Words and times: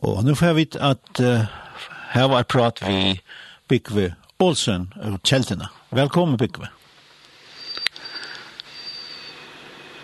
Og 0.00 0.22
nå 0.24 0.32
får 0.34 0.46
jeg 0.46 0.56
vite 0.56 0.80
at 0.80 1.20
uh, 1.20 1.42
her 2.14 2.28
var 2.32 2.46
prat 2.48 2.80
vi 2.86 3.20
Bygve 3.68 4.14
Olsen 4.40 4.88
og 4.96 5.18
Kjeltina. 5.28 5.68
Velkommen 5.92 6.38
Bygve. 6.40 6.70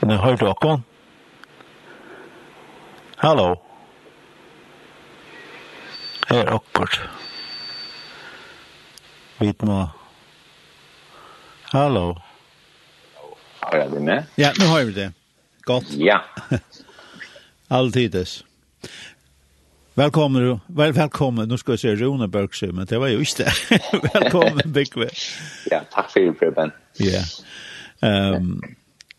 Nå 0.04 0.18
hører 0.20 0.36
du 0.36 0.50
akkurat. 0.50 0.84
Hallo. 3.22 3.54
Her 6.28 6.42
er 6.42 6.52
akkurat. 6.58 6.98
Vi 9.40 9.54
må... 9.64 9.78
Hallo. 11.72 12.18
Har 13.62 13.78
jeg 13.80 13.90
det 13.90 14.02
med? 14.02 14.28
Ja, 14.36 14.52
nå 14.60 14.68
har 14.74 14.84
vi 14.84 14.92
det. 14.92 15.08
Godt. 15.64 15.88
Ja. 15.96 16.20
Alltides. 17.80 18.42
Velkommen, 19.98 20.60
vel, 20.66 20.92
velkommen. 20.92 21.48
Nu 21.48 21.58
ska 21.58 21.72
jag 21.72 21.78
säga 21.78 21.94
Rune 21.94 22.28
Bergsø, 22.28 22.72
men 22.72 22.86
det 22.86 22.98
var 22.98 23.08
ju 23.08 23.24
det. 23.36 23.52
velkommen, 24.14 24.72
Bygve. 24.72 25.08
ja, 25.70 25.80
tack 25.92 26.10
för 26.10 26.20
det, 26.20 26.54
Ben. 26.54 26.70
Ja. 26.98 27.22
Ehm, 28.00 28.62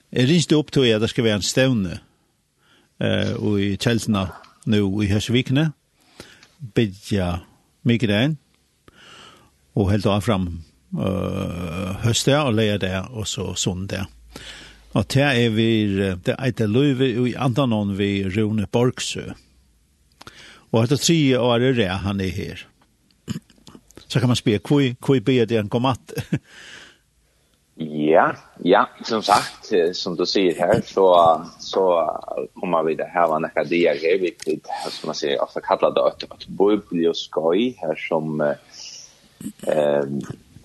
jeg 0.09 0.29
ringte 0.29 0.55
upp 0.55 0.71
till 0.71 0.85
er, 0.85 0.99
det 0.99 1.09
ska 1.09 1.23
være 1.23 1.35
en 1.35 1.41
stevne 1.41 1.99
eh, 2.99 3.33
och 3.33 3.59
i 3.61 3.77
Kjelsna 3.77 4.29
nu 4.65 5.03
i 5.03 5.07
Hörsvikne. 5.07 5.71
Bidja 6.57 7.39
migrän 7.81 8.37
och 9.73 9.91
helt 9.91 10.05
av 10.05 10.21
fram 10.21 10.63
uh, 10.99 11.97
höstet 11.99 12.43
och 12.43 12.53
leja 12.53 12.77
där 12.77 13.11
och 13.11 13.27
så 13.27 13.55
söndag. 13.55 14.05
Och 14.91 15.07
til 15.07 15.21
är 15.21 15.49
vi, 15.49 15.85
det 16.25 16.35
är 16.39 16.47
et 16.47 16.59
løyve 16.59 17.29
i 17.29 17.35
antanon 17.35 17.97
vi 17.97 18.29
Rune 18.29 18.67
Bergsjö. 18.71 19.33
Og 20.73 20.83
etter 20.83 20.99
tre 20.99 21.19
år 21.39 21.69
er 21.69 21.77
det 21.77 21.91
han 22.03 22.21
er 22.21 22.33
her. 22.35 22.65
Så 24.07 24.19
kan 24.19 24.29
man 24.31 24.39
spørre, 24.39 24.59
hvor 24.63 25.19
ber 25.25 25.45
det 25.45 25.57
han 25.57 25.69
kom 25.69 25.85
at? 25.85 26.13
ja, 27.77 28.31
ja, 28.63 28.85
som 29.03 29.21
sagt, 29.21 29.71
som 29.93 30.15
du 30.17 30.25
sier 30.25 30.55
her, 30.57 30.81
så, 30.81 31.07
så 31.59 31.83
kommer 32.59 32.87
vi 32.87 32.95
det 32.99 33.09
her, 33.13 33.27
var 33.29 33.43
nekka 33.43 33.67
det 33.67 33.83
jeg 33.83 34.03
er 34.03 34.27
som 34.89 35.11
man 35.11 35.19
sier, 35.19 35.39
ofte 35.43 35.61
kallar 35.61 35.93
det 35.95 36.03
et, 36.07 36.27
et 36.31 36.47
biblioskoi, 36.59 37.75
her 37.81 37.95
som 38.07 38.41
eh, 38.41 40.03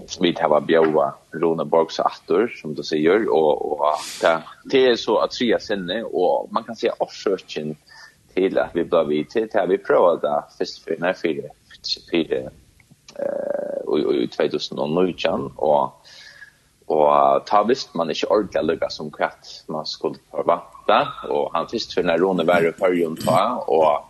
som 0.06 0.24
vi 0.24 0.32
har 0.38 0.60
bjøva 0.66 1.12
Rune 1.38 1.64
Borgs 1.68 2.00
atter, 2.02 2.48
som 2.60 2.74
du 2.74 2.82
sier, 2.86 3.26
og, 3.30 3.62
og 3.74 4.02
det, 4.20 4.34
det 4.72 4.82
er 4.90 4.96
så 5.00 5.18
at 5.22 5.34
tre 5.36 5.50
sinne, 5.62 6.02
og 6.06 6.50
man 6.54 6.66
kan 6.66 6.78
si 6.78 6.90
avsøkjen, 6.92 7.74
eh, 7.76 8.01
til 8.34 8.58
at 8.58 8.74
vi 8.74 8.84
ble 8.88 9.04
vidt 9.08 9.32
til 9.34 9.48
at 9.52 9.68
vi 9.70 9.80
prøver 9.80 10.20
da 10.22 10.40
først 10.58 10.82
for 10.82 10.94
denne 10.94 11.14
fire, 11.14 11.52
fire 12.10 12.42
i 13.92 14.26
2019 14.26 15.50
og 15.58 16.12
og 16.92 17.44
ta 17.46 17.62
visst 17.64 17.94
man 17.96 18.10
ikke 18.10 18.28
ordentlig 18.34 18.62
lukka 18.66 18.88
som 18.90 19.10
kvart 19.14 19.48
man 19.72 19.86
skulle 19.86 20.18
forvante 20.30 20.98
og 21.30 21.52
han 21.54 21.68
først 21.70 21.94
for 21.94 22.04
nær 22.04 22.20
råne 22.20 22.46
var 22.46 22.66
i 22.66 22.72
perioden 22.76 23.16
ta 23.22 23.44
og 23.68 24.08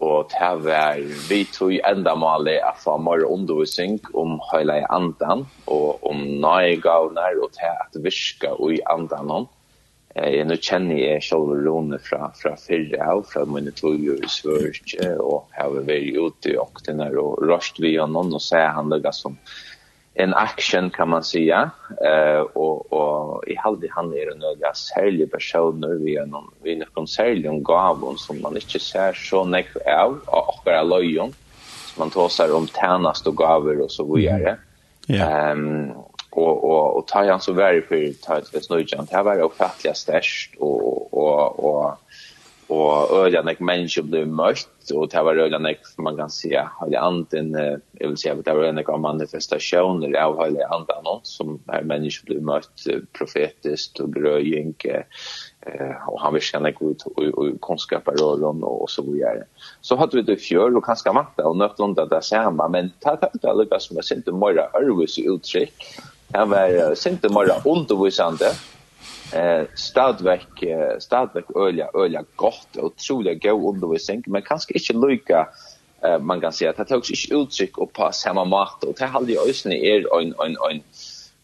og 0.00 0.30
ta 0.32 0.54
var 0.56 1.00
vi 1.28 1.42
tog 1.52 1.74
enda 1.84 2.14
mali 2.16 2.56
at 2.56 2.78
få 2.80 2.96
mer 2.96 3.26
undervisning 3.28 3.98
om 4.16 4.38
hele 4.52 4.78
andan 4.88 5.44
og 5.66 6.00
om 6.08 6.22
nøyegavner 6.40 7.36
og 7.42 7.52
ta 7.52 7.74
at 7.84 7.98
virka 8.00 8.54
i 8.72 8.80
andan 8.88 9.30
om. 9.30 9.48
Eh 10.14 10.46
nu 10.46 10.56
känner 10.56 10.94
jag 10.94 11.22
själva 11.22 11.54
Rune 11.54 11.98
från 11.98 12.32
från 12.34 12.56
förra 12.56 13.12
av 13.12 13.22
från 13.22 13.52
mina 13.54 13.70
två 13.70 13.88
i 13.94 14.28
Sverige 14.28 15.16
och 15.16 15.48
har 15.52 15.70
varit 15.70 16.16
ute 16.16 16.58
och 16.58 16.80
den 16.86 17.00
här 17.00 17.16
och 17.16 17.46
vi 17.78 17.78
vi 17.78 17.96
honom 17.98 18.34
och 18.34 18.42
säger 18.42 18.68
han 18.68 18.88
lägger 18.88 19.10
som 19.10 19.36
en 20.14 20.34
action 20.34 20.90
kan 20.90 21.08
man 21.08 21.24
säga. 21.24 21.70
Eh 22.04 22.40
och 22.40 22.92
och 22.92 23.44
i 23.48 23.56
halde 23.56 23.88
han 23.90 24.12
är 24.12 24.32
en 24.32 24.38
några 24.38 24.74
särlig 24.74 25.30
personer 25.30 25.88
vi 25.88 26.16
är 26.16 26.26
någon 26.26 26.50
vi 26.62 26.72
är 26.72 26.88
någon 26.94 27.08
särlig 27.08 27.62
gåva 27.62 28.16
som 28.16 28.42
man 28.42 28.54
inte 28.54 28.78
ser 28.78 29.12
så 29.12 29.44
näck 29.44 29.76
av 29.86 30.20
och 30.26 30.60
bara 30.64 30.82
löjon 30.82 31.32
som 31.86 32.00
man 32.00 32.10
tar 32.10 32.56
om 32.56 32.66
tjänst 32.66 33.26
och 33.26 33.34
gåvor 33.34 33.80
och 33.80 33.90
så 33.90 34.14
vidare. 34.14 34.56
Ehm 35.08 35.92
och 36.30 36.64
och 36.64 36.96
och 36.96 37.06
Tajan 37.06 37.40
så 37.40 37.52
var 37.52 37.80
för 37.88 38.12
Tajan 38.22 38.44
snöjan 38.44 39.06
det 39.10 39.22
var 39.22 39.42
ofattliga 39.42 39.94
störst 39.94 40.54
och 40.58 41.14
och 41.14 41.64
och 41.64 41.98
och 42.70 43.18
öliga 43.18 43.42
när 43.42 43.56
människor 43.58 44.02
blev 44.02 44.28
møtt 44.28 44.90
och 44.94 45.08
det 45.08 45.22
var 45.22 45.36
öliga 45.36 45.58
när 45.58 45.76
man 45.98 46.16
kan 46.16 46.30
se 46.30 46.62
anten, 46.98 47.54
jeg 47.54 47.80
vil 48.00 48.08
vill 48.08 48.16
säga 48.16 48.34
det 48.34 48.54
var 48.54 48.64
en 48.64 48.78
av 48.78 49.00
manifestationer 49.00 50.16
av 50.18 50.44
hela 50.44 50.68
anden 50.68 51.20
som 51.22 51.60
er 51.68 51.82
människor 51.82 52.26
blev 52.26 52.42
møtt 52.42 52.86
profetiskt 53.12 54.00
och 54.00 54.14
grøying 54.14 54.74
eh 54.86 55.02
och 56.06 56.20
han 56.20 56.32
vill 56.32 56.42
känna 56.42 56.70
god 56.70 57.02
och 57.34 57.60
kunskaper 57.60 58.12
rollen 58.12 58.62
och 58.62 58.90
så 58.90 59.02
vidare. 59.02 59.44
Så 59.80 59.96
hade 59.96 60.16
vi 60.16 60.22
det 60.22 60.36
fjör 60.36 60.76
och 60.76 60.84
kanske 60.84 61.12
matta 61.12 61.48
och 61.48 61.56
något 61.56 61.80
undan 61.80 62.08
det 62.08 62.22
samme 62.22 62.68
men 62.68 62.90
ta 63.00 63.16
ta 63.16 63.30
det 63.32 63.54
lukar 63.54 63.78
som 63.78 63.96
är 63.96 64.16
inte 64.16 64.32
mer 64.32 64.70
ærvis 64.74 65.18
uttrykk 65.18 66.00
Han 66.32 66.50
var 66.50 66.94
sinte 66.94 67.28
mer 67.28 67.52
undervisande. 67.64 68.46
Eh 69.32 69.64
stadväck 69.74 70.64
stadväck 70.98 71.44
ölja 71.56 71.90
ölja 71.94 72.24
gott 72.36 72.76
och 72.76 72.84
otroligt 72.84 73.42
god 73.42 73.74
undervisning 73.74 74.22
men 74.26 74.42
kanske 74.42 74.74
inte 74.74 75.06
lika 75.06 75.48
eh 76.02 76.18
man 76.18 76.40
kan 76.40 76.52
säga 76.52 76.70
att 76.70 76.76
det 76.76 76.84
togs 76.84 77.10
inte 77.10 77.34
uttryck 77.34 77.78
och 77.78 77.92
på 77.92 78.10
samma 78.12 78.44
mat 78.44 78.84
och 78.84 78.94
det 78.98 79.06
hade 79.06 79.32
ju 79.32 79.38
ösnen 79.50 79.72
är 79.72 80.20
en 80.20 80.34
en 80.38 80.56
en 80.70 80.82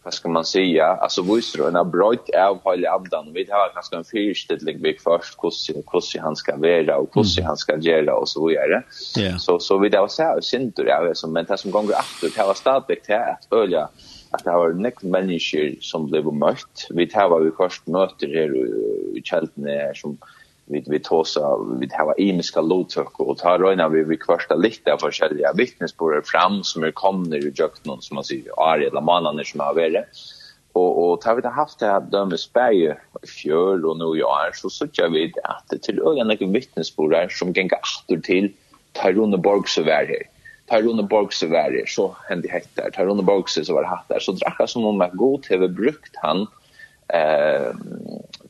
vad 0.03 0.13
ska 0.13 0.29
man 0.29 0.45
säga 0.45 0.85
alltså 0.85 1.21
visst 1.21 1.57
då 1.57 1.67
en 1.67 1.91
bröt 1.91 2.29
av 2.35 2.59
hela 2.65 2.91
abdan 2.91 3.33
vi 3.33 3.47
har 3.49 3.73
kanske 3.73 3.95
en 3.95 4.03
fyrställning 4.03 4.77
vi 4.81 4.97
först 5.03 5.37
hur 5.43 6.13
hur 6.13 6.21
han 6.21 6.35
ska 6.35 6.55
vara 6.55 6.97
och 6.97 7.09
hur 7.13 7.43
han 7.43 7.57
ska 7.57 7.77
göra 7.77 8.15
och 8.15 8.29
så 8.29 8.47
vidare. 8.47 8.83
Yeah. 9.19 9.37
Så 9.37 9.59
så 9.59 9.77
vi 9.77 9.89
där 9.89 10.07
så 10.07 10.23
här 10.23 10.41
synter 10.41 10.85
jag 10.85 11.17
som 11.17 11.33
men 11.33 11.45
det 11.45 11.57
som 11.57 11.71
gånger 11.71 11.89
åter 11.89 12.31
det 12.35 12.43
var 12.43 12.53
stadväck 12.53 13.03
här 13.07 13.31
att 13.31 13.53
ölja 13.53 13.89
at 14.33 14.43
det 14.45 14.55
var 14.55 14.75
nekk 14.75 15.03
mennesker 15.03 15.77
som 15.85 16.07
ble 16.11 16.23
møtt. 16.31 16.87
Vi 16.95 17.05
tar 17.11 17.31
vi 17.33 17.53
først 17.57 17.87
møter 17.91 18.31
her 18.33 18.53
i 19.15 19.23
kjeltene 19.23 19.77
her 19.79 19.95
som 19.97 20.17
vi 20.67 20.81
vi 20.87 20.99
tåsa 20.99 21.53
vi 21.79 21.87
hava 21.95 22.15
imiska 22.19 22.61
lovtøk 22.61 23.21
og 23.23 23.37
tar 23.39 23.61
røyna 23.63 23.87
vi 23.93 24.03
vi 24.03 24.17
kvarsta 24.19 24.57
litt 24.59 24.87
av 24.91 24.99
forskjellige 25.03 25.53
vittnesbörd 25.55 26.27
fram 26.27 26.59
som 26.63 26.83
er 26.83 26.91
kommet 26.91 27.37
i 27.37 27.53
jöknon 27.55 28.03
som 28.03 28.19
man 28.19 28.27
sier, 28.27 28.51
Ari 28.57 28.89
eller 28.89 29.01
mannene 29.01 29.45
som 29.47 29.63
har 29.63 29.77
vært. 29.79 30.11
Og, 30.77 30.89
og 31.01 31.21
tar 31.23 31.37
vi 31.37 31.41
det 31.41 31.55
haft 31.55 31.79
det 31.79 31.89
her 31.89 32.03
dømme 32.11 32.37
dömes 32.37 32.49
i 33.23 33.25
fjör 33.25 33.85
og 33.87 33.97
nå 33.97 34.15
i 34.15 34.21
år, 34.21 34.53
så 34.53 34.69
söker 34.69 35.09
vi 35.09 35.31
at 35.43 35.63
det 35.71 35.81
til 35.81 35.99
øyne 35.99 36.33
ögonen 36.33 36.53
vittnesbörd 36.53 37.31
som 37.31 37.53
ganger 37.53 37.79
atter 37.81 38.21
til 38.21 38.53
Tyrone 38.93 39.37
Borg 39.37 39.69
så 39.69 39.83
vär 39.83 40.05
här 40.05 40.36
Per 40.67 40.81
Rune 40.83 41.03
Borgse 41.03 41.47
var 41.47 41.71
det, 41.71 41.89
så 41.89 42.15
hände 42.29 42.49
hektar. 42.51 42.89
Per 42.91 43.05
Rune 43.05 43.23
Borgse 43.23 43.65
så 43.65 43.73
var 43.73 43.81
det 43.81 43.87
hattar. 43.87 44.19
Så 44.19 44.31
drack 44.31 44.69
som 44.69 44.85
om 44.85 45.01
att 45.01 45.13
god 45.13 45.43
tv 45.43 45.67
brukt 45.67 46.15
han 46.15 46.47
eh, 47.07 47.71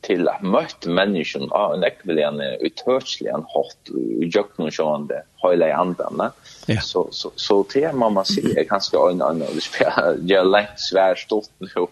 til 0.08 0.28
at 0.30 0.44
møtt 0.44 0.86
mennesken 0.88 1.50
av 1.52 1.74
en 1.76 1.84
ekvilian 1.84 2.40
en 2.40 3.44
hot 3.52 3.90
i 3.92 4.28
jøkken 4.32 4.68
og 4.68 4.72
sjående 4.72 5.20
høyla 5.42 5.68
i 5.68 5.74
andene. 5.76 6.30
Ja. 6.68 6.80
Så, 6.84 7.04
så, 7.14 7.30
så 7.38 7.58
det 7.72 7.84
er 7.88 7.96
mamma 7.96 8.24
sier 8.28 8.64
kanskje 8.68 8.98
øyne 8.98 9.28
øyne, 9.28 9.48
og 9.48 9.58
det 9.58 9.64
spiller 9.66 10.18
jeg 10.28 10.48
lengt 10.48 10.80
svær 10.82 11.18
stort 11.20 11.50
nå, 11.62 11.86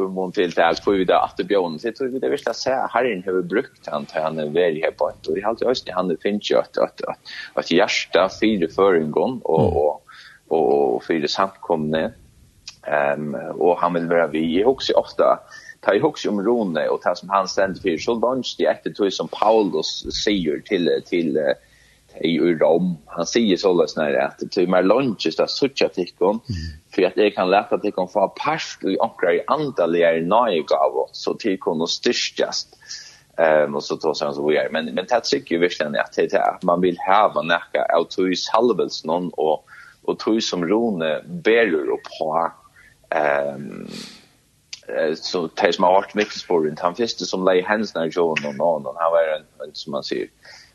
om 0.00 0.12
må 0.16 0.26
til 0.34 0.52
til 0.54 0.64
alt, 0.66 0.82
for 0.84 0.98
vi 0.98 1.06
da 1.08 1.22
at 1.24 1.38
det 1.38 1.46
bjørn, 1.50 1.78
så 1.80 1.94
tror 1.94 2.10
vi 2.12 2.22
det 2.22 2.32
virkelig 2.32 2.56
ser 2.58 2.90
herren 2.94 3.24
har 3.26 3.40
brukt 3.54 3.90
han 3.92 4.08
til 4.10 4.26
han 4.26 4.42
er 4.42 4.52
veri 4.54 4.82
her 4.84 4.94
på, 4.96 5.10
og 5.12 5.30
det 5.30 5.42
er 5.42 5.50
alltid 5.52 5.70
øyne, 5.70 5.96
han 5.96 6.14
finnes 6.22 6.50
jo 6.50 6.60
at, 6.60 6.78
at, 6.82 7.04
at, 7.08 7.34
at 7.62 7.70
hjertet 7.70 8.38
fire 8.38 8.70
føringen, 8.74 9.40
og, 9.44 9.76
og, 9.84 10.18
og, 10.50 10.66
og 10.74 11.02
fire 11.06 11.30
samkomne, 11.30 12.10
um, 12.84 13.34
og 13.56 13.78
han 13.80 13.94
vil 13.94 14.08
være 14.10 14.30
vi. 14.34 14.44
Jeg 14.58 14.66
husker 14.68 14.98
ofte, 14.98 15.34
ta 15.80 15.94
i 15.94 16.02
också 16.02 16.30
om 16.30 16.42
Rone 16.42 16.88
och 16.88 17.02
ta 17.02 17.14
som 17.14 17.28
han 17.28 17.48
ständer 17.48 17.80
för 17.80 17.96
så 17.96 18.14
vans 18.14 18.56
det 18.56 18.64
efter 18.64 18.90
tog 18.90 19.12
som 19.12 19.28
Paulus 19.28 20.04
säger 20.24 20.60
till 20.60 21.02
till 21.06 21.38
i 22.20 22.38
Rom. 22.38 22.98
Han 23.06 23.26
säger 23.26 23.56
så 23.56 23.74
där 23.74 23.96
när 23.96 24.14
att 24.14 24.50
till 24.50 24.68
mer 24.68 24.82
lunches 24.82 25.36
där 25.36 25.46
sucha 25.46 25.88
tikon 25.88 26.40
för 26.94 27.02
att 27.02 27.14
det 27.14 27.30
kan 27.30 27.50
lätta 27.50 27.74
att 27.74 27.94
kan 27.94 28.08
få 28.08 28.28
past 28.28 28.84
i 28.84 28.98
ankra 29.00 29.34
i 29.34 29.40
antaligare 29.46 30.20
nöjga 30.20 30.76
av 30.76 31.08
så 31.12 31.34
tikon 31.34 31.80
och 31.80 31.90
styrkast 31.90 32.68
ehm 33.36 33.74
och 33.74 33.84
så 33.84 33.96
tar 33.96 34.14
sen 34.14 34.34
så 34.34 34.48
vi 34.48 34.56
är 34.56 34.70
men 34.70 34.84
men 34.84 35.06
det 35.08 35.20
tycker 35.24 35.54
ju 35.54 35.60
verkligen 35.60 35.96
att 35.96 36.12
det 36.12 36.32
är 36.32 36.58
man 36.62 36.80
vill 36.80 36.98
ha 36.98 37.42
näka 37.42 37.82
autois 37.82 38.48
halvels 38.48 39.04
någon 39.04 39.30
och 39.30 39.66
och 40.02 40.18
tror 40.18 40.40
som 40.40 40.66
Rone 40.66 41.22
berur 41.26 41.90
och 41.90 42.00
på 42.18 42.52
ehm 43.10 43.88
så 45.16 45.48
det 45.62 45.72
som 45.72 45.84
har 45.84 45.92
varit 45.92 46.16
Vicksburg 46.16 46.78
han 46.80 46.94
första 46.94 47.24
som 47.24 47.44
lei 47.44 47.62
hands 47.62 47.94
när 47.94 48.06
John 48.06 48.36
och 48.46 48.54
någon 48.54 48.96
han 48.98 49.12
var 49.12 49.36
en 49.36 49.74
som 49.74 49.90
man 49.90 50.02
ser 50.02 50.26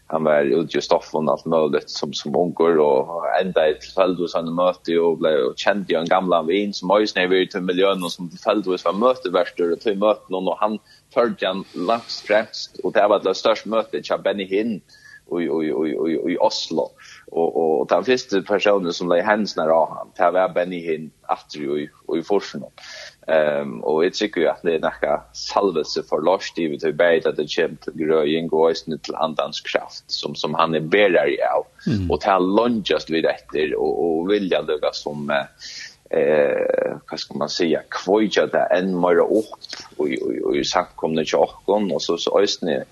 han 0.07 0.23
var 0.23 0.41
ute 0.41 0.77
i 0.77 0.81
Stockholm 0.81 1.29
allt 1.29 1.45
möjligt 1.45 1.89
som 1.89 2.13
som 2.13 2.35
ungar 2.35 2.77
och 2.77 3.39
ända 3.41 3.69
i 3.69 3.79
tillfället 3.79 4.33
han 4.33 4.53
mötte 4.53 5.00
och 5.00 5.17
blev 5.17 5.39
och 5.39 5.57
kände 5.57 5.94
ju 5.94 6.00
en 6.00 6.06
gamla 6.06 6.44
vin 6.44 6.73
som 6.73 6.89
höjs 6.89 7.15
ju 7.15 7.27
vid 7.27 7.51
till 7.51 7.62
miljön 7.62 8.03
och 8.03 8.12
som 8.12 8.29
tillfället 8.29 8.65
var 8.85 8.94
möte 8.94 9.29
värst 9.29 9.59
och 9.59 9.79
till 9.79 9.97
möten 9.97 10.35
och 10.35 10.57
han 10.59 10.79
förde 11.13 11.47
han 11.47 11.63
långt 11.73 12.23
främst 12.27 12.79
och 12.83 12.91
det 12.91 13.07
var 13.07 13.19
det 13.19 13.35
största 13.35 13.69
mötet 13.69 14.09
jag 14.09 14.21
Benny 14.21 14.45
Hinn 14.45 14.81
och 15.27 15.41
och 15.41 15.63
och 15.63 16.21
och 16.23 16.31
i 16.31 16.38
Oslo. 16.39 16.89
Och 17.27 17.79
och 17.79 17.88
den 17.88 18.03
första 18.03 18.41
personen 18.41 18.94
som 18.94 19.09
lei 19.09 19.21
hands 19.21 19.56
när 19.56 19.67
han 19.67 20.07
det 20.17 20.31
var 20.31 20.50
Benny 20.50 20.79
Hinn 20.79 21.12
efter 21.29 21.69
och 21.69 21.79
i 21.79 21.89
och 22.06 22.17
i 22.17 22.23
Forsnå 22.23 22.71
Ehm 23.27 23.83
och 23.83 24.04
det 24.04 24.13
tycker 24.13 24.42
jag 24.42 24.51
att 24.51 24.62
det 24.62 24.75
är 24.75 24.80
några 24.80 25.22
salvelse 25.33 26.04
för 26.10 26.22
Lars 26.22 26.54
David 26.56 26.83
hur 26.83 26.94
bättre 26.94 27.30
att 27.30 27.38
det 27.38 27.48
kämt 27.48 27.86
gröjing 27.86 28.50
och 28.50 28.72
ösn 28.72 28.98
till 29.04 29.16
andans 29.16 29.62
kraft 29.62 30.04
som 30.07 30.36
som 30.36 30.54
han 30.54 30.75
är 30.75 30.80
bärare 30.80 31.38
av 31.57 31.66
mm. 31.88 32.12
och 32.12 32.22
ta 32.22 32.69
just 32.86 33.10
vid 33.10 33.25
efter 33.25 33.75
och 33.75 34.19
och 34.19 34.31
vilja 34.31 34.62
lugga 34.62 34.89
som 34.92 35.30
eh 36.10 36.98
vad 37.12 37.19
ska 37.19 37.33
man 37.33 37.50
säga 37.50 37.81
kvoja 37.89 38.48
där 38.48 38.77
en 38.77 39.00
mer 39.00 39.19
upp 39.19 39.30
och 39.98 40.07
och 40.07 40.57
och 40.57 40.66
sagt 40.66 40.95
kom 40.95 41.16
det 41.16 41.31
jag 41.31 41.50
och 41.68 42.01
så 42.01 42.18
så 42.18 42.39
östne 42.39 42.83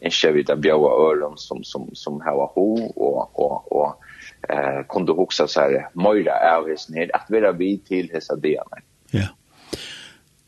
en 0.00 0.10
chevita 0.10 0.56
bjåa 0.56 1.10
öron 1.10 1.34
som 1.36 1.64
som 1.64 1.90
som 1.92 2.20
hava 2.20 2.44
ho 2.44 2.92
och 2.96 3.40
och 3.40 3.72
och 3.72 3.96
eh 4.48 4.86
kunde 4.88 5.12
huxa 5.12 5.46
så 5.46 5.60
här 5.60 5.88
Moira 5.92 6.32
är 6.32 6.68
his 6.68 6.86
att 7.12 7.30
vara 7.30 7.52
vi 7.52 7.78
till 7.78 8.10
hesa 8.12 8.36
delarna. 8.36 8.76
Ja. 9.10 9.26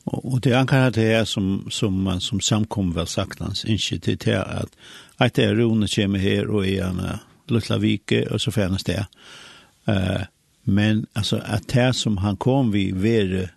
Och 0.04 0.40
det 0.40 0.54
ankar 0.54 0.90
det 0.90 1.12
er 1.12 1.24
som 1.24 1.70
som 1.70 2.20
som 2.20 2.40
samkom 2.40 2.96
hans, 2.96 3.64
ikke 3.64 3.98
til 3.98 4.16
det 4.16 4.34
at 4.34 4.46
att 4.46 4.68
att 5.18 5.34
det 5.34 5.44
er 5.44 5.54
ronen 5.54 5.88
kommer 5.88 6.18
här 6.18 6.46
och 6.50 6.66
er 6.66 6.84
en 6.84 7.18
lilla 7.48 7.78
vike 7.78 8.26
och 8.26 8.40
så 8.40 8.50
färnas 8.50 8.84
det. 8.84 9.06
Eh 9.88 10.22
men 10.64 11.06
alltså 11.12 11.36
att 11.36 11.68
det 11.68 11.92
som 11.92 12.16
han 12.16 12.36
kom 12.36 12.72
vi 12.72 12.92
ver 12.92 13.50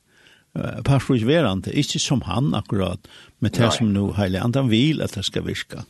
uh, 0.57 0.81
parsvis 0.83 1.23
verande 1.23 1.83
som 1.83 2.21
han 2.21 2.55
akkurat 2.55 3.07
men 3.39 3.51
det 3.51 3.71
som 3.71 3.93
nu 3.93 4.11
heilig 4.13 4.39
andre 4.39 4.61
vil 4.61 5.01
att 5.01 5.13
det 5.13 5.23
ska 5.23 5.41
virka 5.41 5.83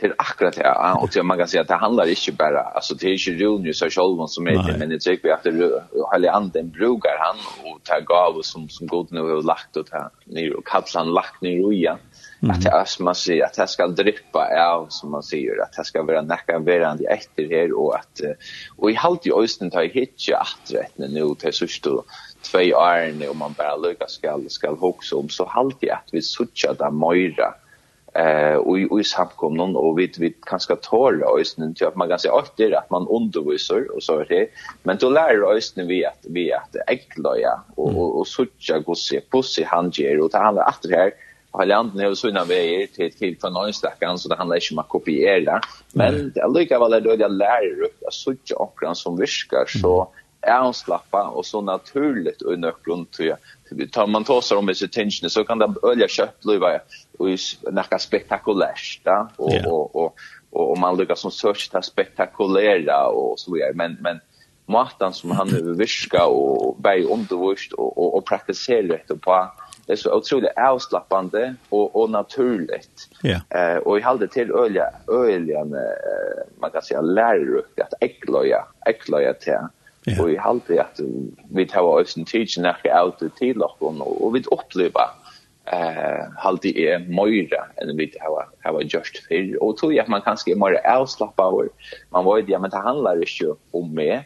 till 0.00 0.12
akkurat 0.18 0.54
det 0.54 0.62
ja, 0.62 0.94
och 0.94 1.12
så 1.12 1.22
man 1.22 1.38
kan 1.38 1.48
säga 1.48 1.60
att 1.60 1.68
det 1.68 1.74
handlar 1.74 2.06
inte 2.08 2.32
bara 2.32 2.60
alltså 2.60 2.94
det 2.94 3.06
är 3.06 3.28
inte 3.28 3.44
Rune 3.44 3.74
så 3.74 3.90
själv 3.90 4.26
som 4.26 4.46
är 4.46 4.72
det 4.72 4.78
men 4.78 4.88
det 4.88 5.00
tycker 5.00 5.28
vi 5.28 5.32
att 5.32 5.42
det 5.42 5.82
håller 6.12 6.30
anden 6.30 6.70
brukar 6.70 7.16
han 7.18 7.36
och 7.64 7.82
ta 7.84 8.00
gav 8.00 8.42
som 8.42 8.68
som 8.68 8.86
god 8.86 9.12
nu 9.12 9.20
har 9.20 9.42
lagt 9.42 9.76
och 9.76 9.86
ta 9.86 10.10
ner 10.24 10.56
och 10.56 10.66
kapslan 10.66 11.12
lagt 11.12 11.42
ner 11.42 11.66
och 11.66 11.74
ja 11.74 11.98
att 12.48 12.62
det 12.62 12.68
är 12.68 13.02
man 13.02 13.14
säger 13.14 13.44
att 13.44 13.54
det 13.54 13.66
ska 13.66 13.86
drippa 13.86 14.48
av 14.72 14.86
som 14.88 15.10
man 15.10 15.22
säger 15.22 15.62
att 15.62 15.72
det 15.72 15.84
ska 15.84 16.02
vara 16.02 16.22
näcka 16.22 16.58
verande 16.58 17.04
efter 17.04 17.48
här 17.50 17.78
och 17.78 17.94
att 17.94 18.20
och 18.76 18.90
i 18.90 18.94
halt 18.94 19.26
i 19.26 19.32
östen 19.32 19.70
tar 19.70 19.82
hitcha 19.82 20.36
att 20.36 20.72
rätt 20.72 20.98
nu 20.98 21.34
till 21.34 21.52
sist 21.52 21.82
då 21.82 22.04
två 22.42 22.58
år 22.58 23.18
när 23.18 23.34
man 23.34 23.54
bara 23.58 23.76
lyckas 23.76 24.12
skall 24.12 24.50
skall 24.50 24.76
huxa 24.76 25.16
om. 25.16 25.28
Så 25.28 25.46
halt 25.46 25.84
i 25.84 25.90
att 25.90 26.08
vi 26.12 26.22
sucha 26.22 26.74
där 26.78 26.90
möjra 26.90 27.54
eh 28.14 28.54
och 28.54 29.00
i 29.00 29.04
samkom 29.04 29.54
någon 29.54 29.76
och 29.76 29.98
vi 29.98 30.12
vi 30.18 30.34
kanske 30.46 30.76
tål 30.76 31.22
ösnen 31.40 31.74
till 31.74 31.86
att 31.86 31.96
man 31.96 32.08
kan 32.08 32.18
säga 32.18 32.34
att 32.34 32.56
det 32.56 32.74
att 32.74 32.90
man 32.90 33.06
undervisar 33.08 33.96
och 33.96 34.02
så 34.02 34.24
det. 34.24 34.48
Men 34.82 34.96
då 34.96 35.10
lär 35.10 35.56
ösnen 35.56 35.86
vi 35.86 36.04
att 36.04 36.24
vi 36.28 36.52
att 36.52 36.76
äckloja 36.86 37.60
och 37.76 37.96
och 37.96 38.18
och 38.18 38.28
söka 38.28 38.78
gosse 38.78 39.20
pussy 39.30 39.64
han 39.64 39.90
ger 39.90 40.20
och 40.20 40.30
ta 40.30 40.38
han 40.38 40.58
att 40.58 40.82
det 40.82 40.96
här 40.96 41.12
har 41.50 41.66
landet 41.66 41.94
nu 41.94 42.16
så 42.16 42.28
innan 42.28 42.48
vi 42.48 42.82
är 42.82 42.86
till 42.86 43.12
till 43.12 43.36
för 43.40 43.50
någon 43.50 43.72
stackan 43.72 44.18
så 44.18 44.28
det 44.28 44.36
handlar 44.36 44.56
inte 44.56 44.74
om 44.74 44.78
att 44.78 44.88
kopiera 44.88 45.60
men 45.92 46.32
det 46.34 46.40
är 46.40 46.58
lika 46.58 46.78
väl 46.78 47.02
då 47.02 47.14
jag 47.18 47.32
lär 47.32 47.82
upp 47.84 48.02
att 48.06 48.14
sucha 48.14 48.56
och 48.56 48.96
som 48.96 49.16
viskar 49.16 49.64
så 49.66 50.08
är 50.40 50.60
hon 50.60 50.74
slappa 50.74 51.28
och 51.28 51.46
så 51.46 51.60
naturligt 51.60 52.42
och 52.42 52.58
nökront 52.58 53.10
tror 53.12 53.28
jag 53.28 53.38
tar 53.92 54.06
man 54.06 54.24
tar 54.24 54.40
sig 54.40 54.56
om 54.56 54.66
med 54.66 54.76
sin 54.76 54.88
tension 54.88 55.30
så 55.30 55.44
kan 55.44 55.58
det 55.58 55.74
ölja 55.82 56.08
kött 56.08 56.40
bliva 56.40 56.78
och 57.20 57.72
näka 57.72 57.98
spektakulärt 57.98 59.00
va 59.04 59.28
och 59.36 59.52
yeah. 59.52 59.66
och 59.66 59.96
och 59.96 60.14
och 60.50 60.78
man 60.78 60.96
lyckas 60.96 61.20
som 61.20 61.30
search 61.30 61.70
ta 61.70 61.82
spektakulära 61.82 63.06
och 63.06 63.38
så 63.38 63.52
vidare 63.52 63.72
men 63.74 63.96
men 64.00 64.20
matan 64.66 65.12
som 65.12 65.30
han 65.30 65.48
överviska 65.54 66.26
och 66.26 66.76
bäj 66.80 67.04
undervurst 67.04 67.72
och 67.72 67.98
och, 67.98 68.16
och 68.16 68.24
praktisera 68.24 68.98
det 69.08 69.16
på 69.20 69.50
det 69.86 69.94
är 69.94 69.96
så 69.96 70.14
otroligt 70.14 70.50
avslappande 70.56 71.54
och 71.68 71.96
och 71.96 72.10
naturligt. 72.10 73.08
Ja. 73.22 73.40
Eh 73.48 73.76
och 73.76 73.98
i 73.98 74.00
halde 74.02 74.28
till 74.28 74.50
ölja 74.50 74.90
öljan 75.08 75.74
eh, 75.74 75.80
man 76.60 76.70
kan 76.70 76.82
säga 76.82 77.00
lärruk 77.00 77.80
att 77.80 77.94
äckloja 78.00 78.64
äckloja 78.86 79.34
till. 79.34 79.52
Yeah. 80.06 80.20
Och 80.20 80.30
i 80.30 80.36
halde 80.36 80.80
att 80.82 81.00
vi 81.50 81.66
tar 81.66 81.82
oss 81.82 82.16
en 82.16 82.24
tid 82.24 82.48
när 82.58 82.76
jag 82.84 83.22
ut 83.22 83.36
till 83.36 83.62
och 83.62 84.22
och 84.22 84.36
vi 84.36 84.42
upplever 84.50 85.06
eh 85.72 86.24
halt 86.36 86.62
det 86.62 86.90
är 86.90 86.98
möjligt 86.98 87.52
eller 87.76 87.92
lite 87.92 88.18
har 88.22 88.72
hur 88.72 88.80
just 88.80 89.26
för 89.28 89.62
och 89.62 89.76
tror 89.76 89.94
jag 89.94 90.08
man 90.08 90.22
kanske 90.22 90.52
är 90.52 90.56
mer 90.56 90.80
avslappad 90.86 91.54
och 91.54 91.64
man 92.10 92.24
vet 92.24 92.48
ju 92.48 92.58
men 92.58 92.70
det 92.70 92.76
handlar 92.76 93.16
ju 93.16 93.54
om 93.70 93.94
mer 93.94 94.22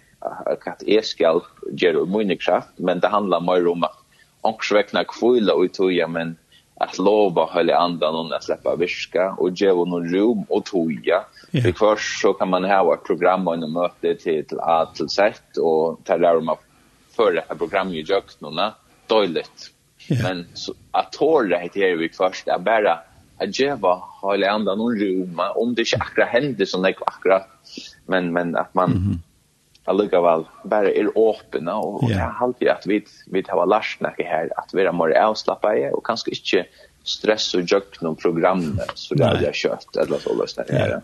att 0.56 0.82
jag 0.86 1.04
ska 1.04 1.40
göra 1.72 2.04
min 2.04 2.38
kraft 2.38 2.68
men 2.76 3.00
det 3.00 3.08
handlar 3.08 3.40
mer 3.40 3.66
om 3.66 3.84
att 3.84 3.98
också 4.40 4.74
väckna 4.74 5.04
kvilla 5.04 5.54
och 5.54 5.72
tror 5.72 5.92
jag 5.92 6.10
men 6.10 6.36
att 6.76 6.98
lova 6.98 7.44
hålla 7.44 7.76
andan 7.76 8.14
och 8.14 8.36
att 8.36 8.44
släppa 8.44 8.76
viska 8.76 9.34
och 9.38 9.50
ge 9.50 9.68
någon 9.68 10.14
rum 10.14 10.44
och 10.48 10.64
toja. 10.64 11.24
För 11.52 11.72
först 11.72 12.20
så 12.20 12.32
kan 12.32 12.48
man 12.48 12.64
ha 12.64 12.94
ett 12.94 13.04
program 13.04 13.48
och 13.48 13.54
en 13.54 13.72
möte 13.72 14.14
till 14.14 14.44
till 14.46 14.58
A 14.60 14.86
till 14.94 15.08
Z 15.08 15.60
och 15.60 16.00
ta 16.04 16.18
där 16.18 16.36
om 16.36 16.48
att 16.48 16.60
föra 17.16 17.54
program 17.54 17.90
ju 17.90 18.00
jukt 18.00 18.40
nåna 18.40 18.74
dåligt 19.06 19.73
Yeah. 20.08 20.22
Men 20.22 20.46
så, 20.54 20.74
att 20.90 21.12
tåla 21.12 21.58
det 21.58 21.80
här 21.80 21.96
vi 21.96 22.08
först 22.08 22.48
är 22.48 22.58
bara 22.58 22.98
att 23.38 23.58
geva 23.58 24.02
hela 24.22 24.50
andan 24.50 24.80
och 24.80 25.00
rum 25.00 25.40
om 25.54 25.74
det 25.74 25.80
inte 25.80 25.96
akkurat 26.00 26.28
händer 26.28 26.64
som 26.64 26.82
det 26.82 26.94
akkurat 27.06 27.48
men 28.06 28.32
men 28.32 28.56
att 28.56 28.74
man 28.74 28.92
mm 28.92 29.02
-hmm. 29.02 29.18
Alltså 29.86 30.22
väl 30.22 30.44
bara 30.64 30.90
är 30.90 31.30
öppna 31.30 31.76
och 31.76 32.08
det 32.08 32.14
er 32.14 32.32
alltid 32.40 32.68
at 32.68 32.86
vi 32.86 33.04
vi 33.26 33.44
har 33.48 33.66
lärt 33.66 34.18
her, 34.18 34.48
at 34.56 34.64
att 34.64 34.74
vara 34.74 34.92
mer 34.92 35.14
avslappnade 35.14 35.90
och 35.90 36.06
kanske 36.06 36.30
inte 36.30 36.64
stress 37.04 37.54
och 37.54 37.60
jøk 37.60 38.00
noen 38.00 38.16
program 38.16 38.80
så 38.94 39.14
där 39.14 39.42
jag 39.42 39.54
kört 39.54 39.96
eller 39.96 40.18
så 40.24 40.34
løst 40.34 40.56
det 40.56 40.72
här. 40.72 41.00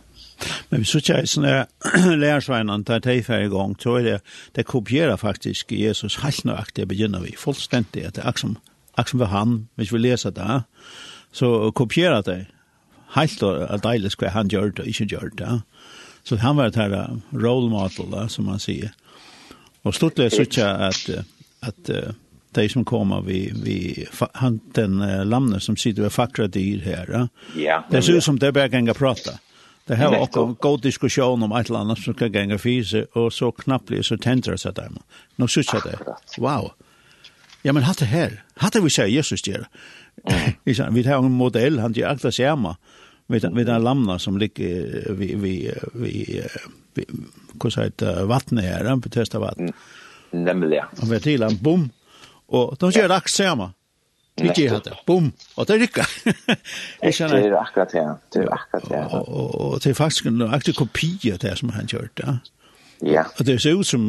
Men 0.68 0.80
vi 0.80 0.84
så 0.84 1.00
tjej 1.00 1.26
sånne 1.26 1.48
där 1.48 2.16
lärsvännan 2.16 2.84
tar 2.84 3.00
dig 3.00 3.22
för 3.22 3.40
igång 3.40 3.76
så 3.78 3.96
är 3.96 4.02
det 4.02 4.20
det 4.52 4.62
kopierar 4.62 5.16
faktiskt 5.16 5.70
Jesus 5.70 6.18
helt 6.18 6.44
nöjakt 6.44 6.74
det 6.74 6.86
begynner 6.86 7.20
vi 7.20 7.36
fullständigt 7.36 8.06
att 8.06 8.14
det 8.14 8.20
er 8.20 8.28
akkurat 8.28 8.56
akkurat 8.96 9.20
ved 9.20 9.30
han, 9.34 9.58
hvis 9.76 9.92
vi 9.92 10.02
leser 10.02 10.34
det, 10.34 10.62
så 11.32 11.70
kopierer 11.76 12.24
det 12.26 12.40
helt 13.14 13.42
og 13.42 13.82
deilig 13.82 14.14
hva 14.18 14.32
han 14.34 14.50
gjør 14.50 14.74
det, 14.78 14.86
ikke 14.90 15.08
gjør 15.14 15.30
det. 15.38 15.60
Så 16.24 16.36
han 16.42 16.58
var 16.58 16.70
et 16.70 16.78
her 16.78 16.94
role 17.32 17.70
model, 17.70 18.10
da, 18.12 18.26
som 18.28 18.46
man 18.50 18.60
sier. 18.62 18.92
Og 19.82 19.96
sluttelig 19.96 20.34
så 20.34 20.44
sånn 20.44 20.82
at, 20.90 21.06
at 21.64 21.92
de 22.54 22.68
som 22.68 22.84
kommer, 22.84 23.22
vi, 23.22 23.52
vi, 23.54 24.06
han, 24.34 24.60
den 24.74 25.00
uh, 25.02 25.22
lamne 25.24 25.60
som 25.60 25.76
sitter 25.76 26.02
ved 26.02 26.14
fakra 26.14 26.46
dyr 26.46 26.82
her. 26.84 27.14
Ja, 27.56 27.82
det 27.90 28.02
ser 28.04 28.18
ut 28.18 28.26
som 28.26 28.38
det 28.38 28.50
er 28.50 28.56
bare 28.56 28.72
ganger 28.72 28.98
prate. 28.98 29.38
Det 29.88 29.96
har 29.98 30.10
var 30.10 30.22
også 30.22 30.44
en 30.46 30.54
god 30.60 30.82
diskusjon 30.82 31.42
om 31.42 31.52
et 31.52 31.66
eller 31.70 31.80
annet 31.80 31.98
som 31.98 32.14
skal 32.14 32.30
ganger 32.30 32.58
fyse, 32.62 33.06
og 33.18 33.32
så 33.32 33.50
knapplig 33.50 34.04
så 34.06 34.18
tenter 34.20 34.54
det 34.54 34.62
seg 34.62 34.76
der. 34.76 34.92
Nå 35.38 35.48
synes 35.50 35.72
jeg 35.72 35.82
det. 35.86 35.96
Wow. 36.38 36.70
Ja, 37.62 37.72
men 37.76 37.84
hatt 37.84 38.00
det 38.00 38.08
her. 38.10 38.40
Hatt 38.60 38.76
det 38.76 38.84
vi 38.84 38.92
sier 38.92 39.10
Jesus 39.10 39.44
gjør. 39.44 39.66
Vi 40.64 40.74
har 41.06 41.18
en 41.18 41.32
modell, 41.32 41.80
han 41.80 41.94
gjør 41.96 42.14
alt 42.14 42.26
det 42.28 42.34
samme. 42.36 42.76
Med, 43.30 43.44
med 43.54 43.66
den 43.68 43.84
lamna 43.86 44.18
som 44.18 44.38
ligger 44.40 45.12
vi, 45.14 45.34
vi, 45.38 45.52
vi, 45.94 46.14
vi 46.98 47.04
hva 47.60 47.70
heter 47.76 48.24
vattnet 48.26 48.66
her, 48.66 48.82
den 48.84 49.02
betesta 49.04 49.38
vatten. 49.38 49.70
Nemlig, 50.34 50.80
ja. 50.80 50.88
Han 50.98 51.12
vet 51.12 51.26
til 51.26 51.44
han, 51.44 51.58
bom, 51.62 51.88
og 52.50 52.74
de 52.80 52.90
gjør 52.90 53.10
det 53.10 53.20
akkurat 53.20 53.36
samme. 53.36 53.68
Vi 54.40 54.50
gjør 54.56 54.78
det, 54.82 54.96
bom, 55.06 55.28
og 55.56 55.68
det 55.68 55.76
rykker. 55.82 56.10
det 57.02 57.12
er 57.20 57.56
akkurat 57.60 57.92
det, 57.92 58.04
det 58.32 58.44
er 58.44 58.52
akkurat 58.54 58.88
det. 58.88 59.02
Og, 59.20 59.78
det 59.82 59.90
er 59.90 59.98
faktisk 59.98 60.30
en 60.30 60.42
akkurat 60.48 60.78
kopi 60.78 61.12
av 61.32 61.38
det 61.42 61.56
som 61.60 61.74
han 61.76 61.90
gjør 61.90 62.08
det. 62.18 62.38
Ja. 63.06 63.26
Og 63.38 63.46
det 63.46 63.60
ser 63.62 63.78
ut 63.78 63.86
som 63.86 64.04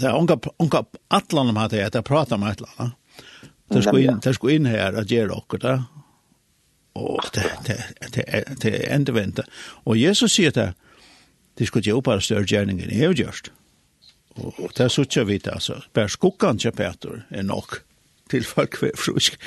det 0.00 0.06
är 0.06 0.16
onka 0.16 0.38
onka 0.56 0.84
allan 1.08 1.48
om 1.48 1.56
hade 1.56 1.76
jag 1.76 1.96
att 1.96 2.04
prata 2.04 2.36
med 2.36 2.48
alla. 2.48 2.90
Det 3.68 3.82
ska 3.82 4.00
in 4.00 4.20
det 4.22 4.34
ska 4.34 4.50
in 4.50 4.66
här 4.66 4.92
att 4.92 5.10
ge 5.10 5.26
och 5.26 5.56
det. 5.60 5.82
Och 6.92 7.24
det 7.32 7.50
det 7.64 7.84
det 8.12 8.44
det 8.60 8.92
ända 8.92 9.12
vänta. 9.12 9.42
Och 9.84 9.96
Jesus 9.96 10.32
säger 10.32 10.50
det 10.50 10.74
det 11.54 11.66
ska 11.66 11.80
ju 11.80 12.00
bara 12.00 12.20
större 12.20 12.44
gärningen 12.44 12.90
är 12.90 13.14
just. 13.14 13.50
Och 14.34 14.72
det 14.76 14.88
så 14.88 15.04
tjä 15.04 15.24
vita 15.24 15.52
alltså 15.52 15.82
bär 15.92 16.08
skuggan 16.08 16.58
till 16.58 16.72
Peter 16.72 17.26
är 17.28 17.42
nog 17.42 17.64
till 18.28 18.44
folk 18.44 18.98
frusk. 18.98 19.38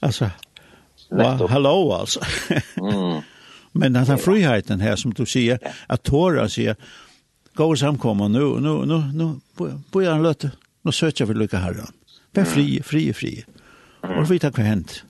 Alltså 0.00 0.30
Ja, 1.10 1.46
hallo 1.46 1.92
alltså. 1.92 2.20
mm. 2.76 3.22
Men 3.72 3.92
den 3.92 4.06
här 4.06 4.16
friheten 4.16 4.80
här 4.80 4.96
som 4.96 5.14
du 5.14 5.26
säger, 5.26 5.58
att 5.86 6.02
tåra 6.02 6.48
säger, 6.48 6.76
gå 7.60 7.76
samkomma 7.76 8.28
nu 8.28 8.60
nu 8.60 8.84
nu 8.84 9.02
nu 9.12 9.38
på 9.90 10.02
en 10.02 10.22
löte. 10.22 10.50
Nu 10.82 10.92
söker 10.92 11.24
vi 11.24 11.34
lycka 11.34 11.56
herran. 11.56 11.92
Vær 12.32 12.44
fri 12.44 12.80
fri 12.82 13.12
fri. 13.12 13.32
Og 14.02 14.30
vi 14.30 14.38
tar 14.38 14.54
hva 14.56 14.64
hent. 14.64 15.02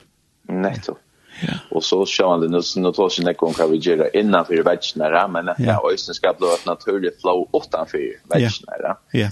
Netto. 0.49 0.97
Ja. 1.41 1.55
Og 1.71 1.83
så 1.83 2.05
sjön 2.05 2.41
det 2.41 2.49
nu 2.51 2.61
så 2.61 2.91
tar 2.91 3.09
sig 3.09 3.35
om 3.39 3.53
hva 3.53 3.67
vi 3.71 3.77
gjør 3.77 4.09
innenfor 4.13 4.63
för 4.63 5.27
men 5.27 5.49
at 5.49 5.59
ja 5.59 5.77
øyne 5.91 6.13
skal 6.13 6.33
bli 6.33 6.47
et 6.47 6.65
naturlig 6.65 7.11
flow 7.21 7.47
utenfor 7.53 7.99
väggarna. 8.29 8.95
Ja. 9.13 9.19
ja. 9.19 9.29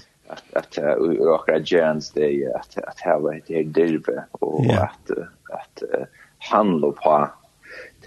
At 0.56 0.78
uh, 0.78 1.34
akkurat 1.34 1.72
gjerne 1.72 2.02
det 2.16 2.24
er 2.24 2.60
at, 2.60 2.78
att 2.78 2.84
att 2.88 3.00
ha 3.00 3.32
det 3.48 3.58
og 3.58 3.76
dirbe 3.76 4.24
at 4.70 5.12
att 5.52 5.84
att 5.84 5.84
handla 6.40 6.92
på 6.92 7.30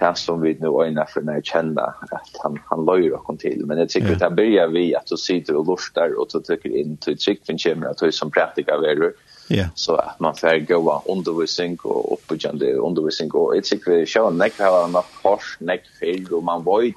det 0.02 0.18
som 0.18 0.42
vi 0.42 0.56
nu 0.61 0.82
øyne 0.82 1.06
for 1.12 1.21
når 1.21 1.40
jeg 1.40 1.49
kjenner 1.52 2.06
at 2.12 2.38
han, 2.44 2.59
han 2.71 2.87
løyer 2.87 3.18
oss 3.18 3.40
til. 3.42 3.66
Men 3.66 3.78
jeg 3.78 3.88
tycker 3.88 4.09
yeah. 4.09 4.16
att 4.16 4.23
han 4.23 4.37
börjar 4.37 4.68
vi 4.68 4.94
at 4.94 5.11
du 5.11 5.16
sitter 5.16 5.59
og 5.59 5.66
lustar 5.66 6.16
og 6.18 6.28
du 6.32 6.40
tycker 6.40 6.76
in 6.80 6.97
till 6.97 7.18
tryckven 7.18 7.59
kommer 7.59 7.88
at 7.88 8.00
du 8.00 8.11
som 8.12 8.30
praktikar 8.30 8.80
verur. 8.80 9.12
Yeah. 9.50 9.68
Så 9.75 9.94
att 9.94 10.21
man 10.21 10.35
får 10.35 10.66
gå 10.66 10.90
av 10.90 11.02
undervisning 11.06 11.78
och 11.82 12.12
uppbyggande 12.12 12.75
undervisning. 12.75 13.30
Och 13.30 13.56
jag 13.56 13.64
tycker 13.64 14.02
att 14.02 14.14
jag 14.14 14.35
näck 14.35 14.59
har 14.59 14.85
en 14.85 15.02
kors, 15.23 15.56
nek 15.61 15.82
fel 16.00 16.26
och 16.32 16.44
man 16.44 16.64
var 16.64 16.82
ju 16.82 16.92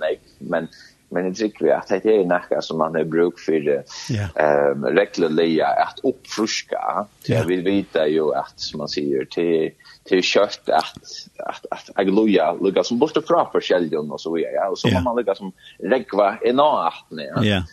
nek. 0.00 0.20
Men 0.38 0.68
men 1.10 1.24
det 1.24 1.34
tycker 1.34 1.64
vi 1.64 1.72
att 1.72 1.88
det 1.88 2.04
är 2.04 2.24
näka 2.24 2.62
som 2.62 2.78
man 2.78 2.94
har 2.94 3.04
bruk 3.04 3.38
för 3.38 3.52
yeah. 3.52 4.72
um, 4.72 4.84
reglerliga 4.84 5.66
att 5.66 5.98
uppfruska. 6.02 7.06
Yeah. 7.28 7.46
Vi 7.46 7.56
vet 7.56 7.66
veta 7.66 8.08
ju 8.08 8.34
att 8.34 8.60
som 8.60 8.78
man 8.78 8.88
säger 8.88 9.24
till 9.24 9.70
till 10.08 10.22
kött 10.22 10.68
att 10.68 10.98
att 11.38 11.66
att 11.70 11.90
agloja 11.94 12.52
lugga 12.52 12.84
som 12.84 12.98
borta 12.98 13.22
fra 13.22 13.50
för 13.52 13.60
skäljon 13.60 14.10
och 14.10 14.20
så 14.20 14.34
vidare 14.34 14.52
ja. 14.52 14.68
Och 14.68 14.78
så 14.78 14.88
yeah. 14.88 15.02
man 15.02 15.16
lugga 15.16 15.34
som 15.34 15.52
regva 15.78 16.38
i 16.44 16.52
natten 16.52 17.18
ja. 17.18 17.44
Yeah. 17.44 17.64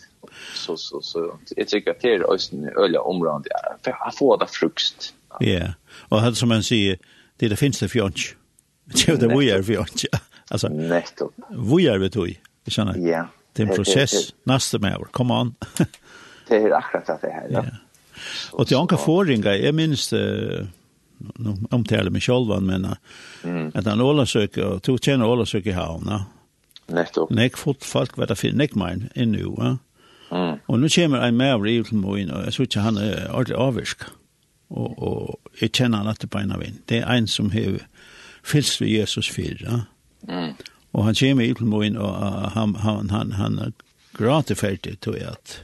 så 0.54 0.76
så 0.76 1.00
så 1.00 1.38
jag 1.56 1.68
tycker 1.68 1.90
att 1.90 2.00
det 2.00 2.14
är 2.14 2.34
östen 2.34 2.68
öliga 2.76 3.00
områden 3.00 3.44
ja. 3.50 3.76
För 3.84 4.06
att 4.08 4.16
få 4.16 4.36
det 4.36 4.46
frukt 4.46 5.14
ja. 5.30 5.46
Yeah. 5.46 5.70
och 6.08 6.20
hade 6.20 6.36
som 6.36 6.48
man 6.48 6.62
säger 6.62 6.98
det 7.36 7.48
det 7.48 7.56
finns 7.56 7.78
det 7.78 7.88
fjunch 7.88 8.36
det 9.06 9.16
det 9.16 9.38
vi 9.38 9.50
är 9.50 9.62
fjunch 9.62 10.06
alltså 10.50 10.68
netto 10.68 11.30
vi 11.74 11.88
är 11.88 11.98
vet 11.98 12.12
du 12.12 12.34
känner 12.70 12.96
ja. 12.98 13.28
Det 13.52 13.62
är 13.62 13.66
en 13.66 13.74
process 13.74 14.34
nästa 14.44 14.78
med 14.78 15.04
come 15.10 15.34
on. 15.34 15.54
Det 16.48 16.56
är 16.56 16.70
akkurat 16.70 17.06
det 17.06 17.30
här 17.30 17.46
ja. 17.50 17.64
Och 18.52 18.66
till 18.66 18.76
anka 18.76 18.96
fåringa, 18.96 19.56
jag 19.56 19.74
minns 19.74 20.12
uh, 20.12 20.66
nu 21.18 21.56
omtaler 21.70 22.10
mig 22.10 22.20
själv 22.20 22.62
men 22.62 22.86
mm. 23.44 23.72
att 23.74 23.86
han 23.86 24.00
alla 24.00 24.26
söker 24.26 24.64
och 24.64 24.82
tog 24.82 25.04
tjäna 25.04 25.24
alla 25.24 25.46
söker 25.46 25.72
havna. 25.72 26.24
Nettopp. 26.86 27.30
Nek 27.30 27.56
fort 27.56 27.84
folk 27.84 28.16
vad 28.16 28.28
det 28.28 28.36
finns 28.36 28.56
nek 28.56 28.74
mine 28.74 29.08
in 29.14 29.32
nu 29.32 29.44
va. 29.44 29.78
Mm. 30.30 30.58
Och 30.66 30.80
nu 30.80 30.88
kommer 30.88 31.18
en 31.18 31.36
med 31.36 31.60
mer 31.60 31.68
i 31.68 31.84
till 31.84 31.96
mig 31.96 32.32
och 32.32 32.44
jag 32.46 32.52
såg 32.52 32.66
att 32.66 32.74
han 32.74 32.96
är 32.96 33.30
ordentligt 33.32 33.58
avvisk. 33.58 33.98
Och 34.68 34.98
och 34.98 35.36
jag 35.60 35.74
känner 35.74 35.98
han 35.98 36.06
att 36.06 36.20
det 36.20 36.26
på 36.26 36.38
en. 36.38 36.78
Det 36.84 36.98
är 36.98 37.16
en 37.16 37.28
som 37.28 37.50
har 37.50 37.78
fyllts 38.42 38.80
vid 38.80 38.88
Jesus 38.88 39.30
fyra. 39.30 39.82
Mm. 40.28 40.54
Och 40.90 41.04
han 41.04 41.14
kommer 41.14 41.44
i 41.44 41.54
till 41.54 41.66
mig 41.66 41.98
och 41.98 42.14
han 42.50 42.74
han 42.74 43.10
han 43.10 43.32
han 43.32 43.72
gratifärdig 44.18 45.00
tror 45.00 45.18
jag 45.18 45.28
att 45.28 45.60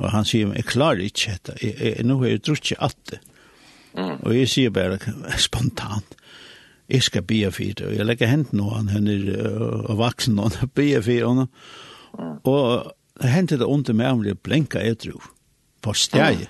Og 0.00 0.10
han 0.14 0.24
sier, 0.24 0.52
jeg 0.56 0.68
klarer 0.70 1.04
ikke 1.04 1.34
dette. 1.34 1.56
Jeg, 1.62 1.74
jeg, 1.80 2.06
nå 2.06 2.20
har 2.22 2.32
jag 2.32 2.44
druckit 2.46 2.78
att 2.78 2.96
det. 3.10 3.20
Mm. 3.96 4.16
Og 4.22 4.34
jeg 4.36 4.48
sier 4.50 4.72
bare 4.74 4.98
spontant, 5.40 6.16
jeg 6.90 7.02
skal 7.06 7.22
bia 7.26 7.50
for 7.54 7.76
det, 7.78 7.86
og 7.86 7.94
jeg 7.94 8.06
legger 8.06 8.30
hent 8.30 8.54
nå, 8.56 8.68
han 8.74 9.10
er 9.10 9.28
uh, 9.30 9.90
vaksen, 9.98 10.38
og 10.42 10.56
han 10.58 10.72
be 10.74 10.88
for 10.98 11.28
henne, 11.28 11.46
mm. 12.18 12.32
og 12.50 12.90
hentet 13.22 13.60
det 13.62 13.68
under 13.68 13.94
meg 13.94 14.10
han 14.10 14.24
det 14.26 14.38
blinka 14.42 14.82
jeg 14.82 14.98
tro, 15.04 15.20
på 15.84 15.94
steg. 15.94 16.48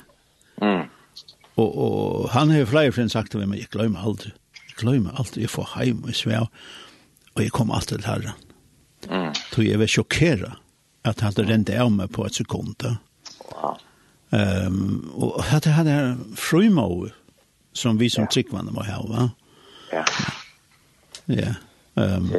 Mm. 0.62 0.86
Og, 1.60 1.68
og 1.68 2.30
han 2.32 2.52
har 2.54 2.68
flere 2.70 2.94
frem 2.96 3.10
sagt 3.12 3.34
til 3.34 3.44
meg, 3.44 3.60
jeg 3.60 3.72
glemmer 3.74 4.04
aldri, 4.04 4.32
jeg 4.64 4.78
glemmer 4.80 5.16
aldri, 5.20 5.44
jeg 5.44 5.52
får 5.52 5.74
heim 5.76 6.06
og 6.06 6.16
svev, 6.16 6.48
og 7.36 7.44
jeg 7.44 7.52
kommer 7.56 7.76
alltid 7.76 8.00
til 8.00 8.08
herren. 8.08 8.48
Mm. 9.10 9.30
Så 9.52 9.64
jeg 9.64 9.80
var 9.80 9.92
sjokkeret 9.92 10.58
at 11.08 11.20
han 11.20 11.30
hadde 11.30 11.46
rent 11.48 11.70
av 11.72 11.92
meg 11.92 12.10
på 12.12 12.24
et 12.26 12.36
sekund. 12.36 12.84
Wow. 13.52 13.78
Um, 14.30 15.10
og 15.16 15.40
at 15.50 15.66
jeg 15.66 15.74
hadde 15.74 15.94
frumøy, 16.38 17.08
som 17.72 17.98
vi 17.98 18.10
som 18.10 18.24
ja. 18.24 18.30
tryggvande 18.34 18.72
må 18.72 18.84
ha, 18.86 19.00
va? 19.08 19.28
Ja. 19.92 20.04
Ja. 21.24 21.54
Um, 21.94 22.30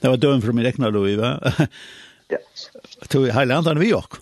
det 0.00 0.08
var 0.08 0.16
døren 0.20 0.42
fra 0.42 0.52
min 0.52 0.64
rekna, 0.64 0.90
Louis, 0.92 1.16
va? 1.18 1.36
ja. 2.32 2.40
Tog 3.08 3.28
hele 3.32 3.56
andre 3.56 3.76
vi 3.80 3.92
også. 3.96 4.20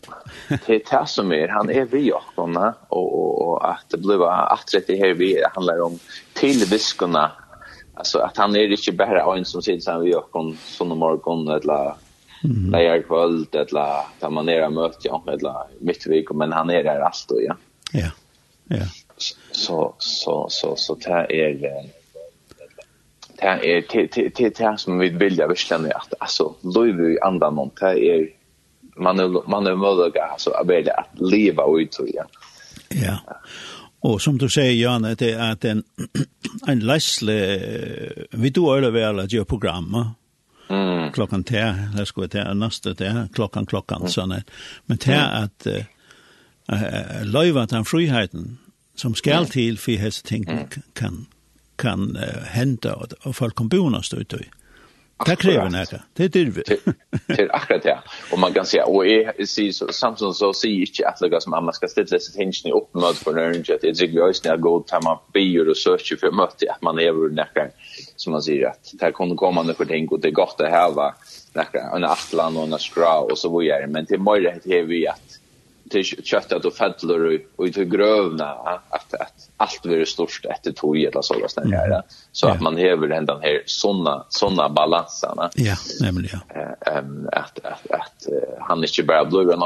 det 0.67 0.77
er 0.77 0.85
det 0.91 1.03
som 1.11 1.33
er, 1.33 1.51
han 1.55 1.71
er 1.71 1.89
vi 1.91 2.09
også, 2.13 2.47
og, 2.91 3.09
og, 3.15 3.55
at 3.65 3.87
det 3.91 4.03
blir 4.03 4.27
att 4.29 4.75
det 4.87 4.97
her 4.97 5.15
vi 5.15 5.37
handlar 5.55 5.81
om 5.81 5.99
tilviskene, 6.35 7.31
alltså 7.95 8.19
att 8.19 8.37
han 8.37 8.57
är 8.57 8.71
inte 8.71 8.93
bara 8.93 9.37
en 9.37 9.45
som 9.45 9.63
sitter 9.63 9.81
sen 9.81 10.01
vi 10.01 10.15
och 10.15 10.31
kon 10.31 10.57
sån 10.57 10.99
morgon 10.99 11.49
eller 11.49 11.95
Mm. 12.45 12.71
Lejer 12.71 13.03
kvöld, 13.03 13.51
kväll 13.51 13.67
det 13.67 14.05
där 14.21 14.31
man 14.31 14.49
är 14.49 14.71
möte 14.71 14.99
ja 15.03 15.25
eller 15.27 15.55
mitt 15.81 16.07
vecka 16.07 16.35
men 16.35 16.53
han 16.53 16.71
är 16.71 16.85
där 16.85 17.01
alltid, 17.01 17.39
ja. 17.41 17.57
Ja. 17.93 18.11
Ja 18.69 18.87
så 19.55 19.95
så 19.99 20.47
så 20.51 20.77
så 20.77 20.95
där 20.95 21.33
är 21.33 21.55
där 23.41 23.65
är 23.65 23.83
till 23.83 24.33
till 24.33 24.53
till 24.55 24.79
som 24.79 24.99
vi 24.99 25.09
vill 25.09 25.39
jag 25.39 25.49
verkligen 25.49 25.87
att 25.87 26.15
alltså 26.19 26.55
lever 26.63 27.11
i 27.11 27.21
andra 27.21 27.51
någon 27.51 27.71
där 27.81 27.99
är 27.99 28.29
man 28.97 29.21
är 29.21 29.49
man 29.49 29.67
är 29.67 29.77
möjlig 29.77 30.19
alltså 30.19 30.51
att 30.51 30.67
välja 30.67 30.93
att 30.95 31.21
leva 31.21 31.81
ut 31.81 31.95
så 31.95 32.07
ja. 32.15 32.25
Ja. 32.89 33.19
Og 34.05 34.21
som 34.21 34.39
du 34.39 34.49
sier, 34.53 34.75
Jan 34.77 35.03
det 35.03 35.31
er 35.33 35.39
at 35.41 35.65
en 35.65 35.85
en 36.69 36.79
leisle, 36.91 37.37
vi 38.33 38.51
då 38.51 38.75
eller 38.75 38.91
vel 38.91 39.21
at 39.21 39.33
gjør 39.33 39.45
program 39.45 40.15
Mm. 40.71 41.13
Klockan 41.13 41.45
10, 41.45 41.57
det 41.97 42.07
skulle 42.07 42.29
til, 42.29 42.41
neste 42.41 42.89
nästa 42.89 43.05
där, 43.05 43.29
klockan 43.35 43.67
klockan 43.67 44.01
mm. 44.01 44.09
sån 44.09 44.35
Men 44.87 44.97
det 44.97 45.15
at 45.15 45.67
uh, 45.67 45.85
uh, 46.73 47.25
löjva 47.25 47.67
den 47.67 47.85
friheten 47.85 48.59
som 48.95 49.15
skal 49.15 49.47
til 49.47 49.79
for 49.79 49.99
hese 49.99 50.23
ting 50.23 50.47
kan 50.95 51.27
kan 51.79 52.17
uh, 52.17 52.45
hente 52.55 52.95
og, 52.95 53.17
og 53.23 53.35
folk 53.35 53.57
kan 53.57 53.69
bo 53.69 53.89
någonstans 53.89 54.23
ut. 54.33 54.35
Det 55.27 55.37
krever 55.37 55.71
näka. 55.71 55.99
Det 56.17 56.25
er 56.25 56.29
dyrt. 56.29 56.67
Det 57.27 57.41
är 57.41 57.55
akkurat 57.55 57.83
det. 57.83 57.99
Och 58.33 58.39
man 58.39 58.53
kan 58.53 58.67
säga, 58.67 58.87
och 58.87 59.07
jag 59.07 59.49
säger 59.49 59.73
så, 59.73 59.89
Samson 59.93 60.35
så 60.35 60.53
säger 60.53 60.81
inte 60.81 61.09
att 61.09 61.21
lägga 61.21 61.41
som 61.41 61.51
man 61.51 61.73
ska 61.73 61.89
ställa 61.89 62.07
sig 62.07 62.35
hängning 62.37 62.73
upp 62.73 62.95
med 62.95 63.15
för 63.15 63.33
nörnjö. 63.33 63.79
Det 63.81 63.89
är 63.89 63.95
tycker 63.95 64.19
jag 64.19 64.35
när 64.45 64.51
jag 64.51 64.61
går 64.61 64.81
till 64.81 64.99
man 65.05 65.19
bier 65.33 65.69
och 65.69 65.77
söker 65.77 66.17
för 66.17 66.31
möte 66.31 66.73
att 66.73 66.83
man 66.83 66.99
är 66.99 67.35
näka 67.35 67.69
som 68.17 68.33
man 68.33 68.43
säger 68.43 68.67
att 68.67 68.91
det 68.93 68.99
kan 68.99 69.13
kommer 69.13 69.35
kommande 69.35 69.75
för 69.75 69.85
ting 69.85 70.09
och 70.09 70.21
det 70.21 70.29
är 70.29 70.33
gott 70.33 70.61
att 70.61 70.71
ha 70.71 71.15
näka 71.53 71.91
en 71.97 72.05
atlan 72.05 72.57
och 72.57 72.65
en 72.65 72.79
skra 72.79 73.19
och 73.19 73.39
så 73.39 73.59
vidare. 73.59 73.87
Men 73.87 74.05
det 74.09 74.15
är 74.15 74.41
det 74.41 74.83
att 74.83 74.89
vi 74.89 75.09
att 75.09 75.39
till 75.91 76.05
köttet 76.05 76.65
och 76.65 76.75
fällor 76.75 77.41
och 77.57 77.73
till 77.73 77.85
grövna 77.85 78.45
att 78.45 79.15
att 79.15 79.51
allt 79.57 79.83
blir 79.83 80.05
störst 80.05 80.45
efter 80.45 80.73
tog 80.73 80.99
eller 80.99 81.23
så 81.23 81.35
där 81.35 81.49
snälla 81.49 81.85
mm. 81.85 82.03
så 82.33 82.49
att 82.49 82.61
man 82.61 82.77
häver 82.77 83.09
den 83.09 83.43
här 83.43 83.63
såna 83.67 84.27
såna 84.29 84.69
balanserna. 84.69 85.51
Ja, 85.55 85.75
nämligen 86.01 86.41
ja. 86.55 86.93
Ehm 86.93 87.29
att 87.33 87.59
att 87.65 87.91
att 87.91 88.27
han 88.61 88.85
inte 88.85 89.03
bara 89.03 89.25
blir 89.25 89.53
en 89.53 89.61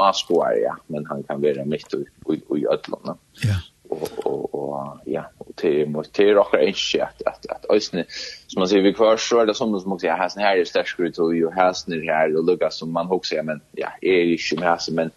ja 0.63 0.77
men 0.87 1.05
han 1.05 1.23
kan 1.23 1.41
vara 1.41 1.65
mitt 1.65 1.93
och 1.93 1.99
och 2.47 2.57
i 2.57 2.65
öllorna. 2.65 3.17
Ja 3.41 3.55
och 3.89 4.25
och 4.25 4.55
och 4.55 4.99
ja 5.05 5.29
och 5.37 5.55
till 5.55 5.89
mot 5.89 6.13
till 6.13 6.37
och 6.37 6.53
inte 6.53 7.03
att 7.03 7.21
att 7.25 7.45
att 7.45 7.65
ösnen 7.69 8.05
som 8.47 8.59
man 8.59 8.67
säger 8.67 8.83
vi 8.83 8.93
kvar 8.93 9.17
så 9.17 9.39
är 9.39 9.45
det 9.45 9.53
som 9.53 9.79
som 9.79 9.93
också 9.93 10.07
jag 10.07 10.17
har 10.17 10.29
sen 10.29 10.43
här 10.43 10.57
är 10.57 10.65
starkt 10.65 10.99
ut 10.99 11.17
och 11.17 11.35
ju 11.35 11.45
har 11.45 11.73
sen 11.73 12.01
här 12.01 12.37
och 12.37 12.45
lucka 12.45 12.69
som 12.69 12.93
man 12.93 13.11
också 13.11 13.35
men 13.43 13.61
ja 13.71 13.87
är 14.01 14.23
ju 14.23 14.31
inte 14.31 14.59
med 14.59 14.79
men 14.91 15.11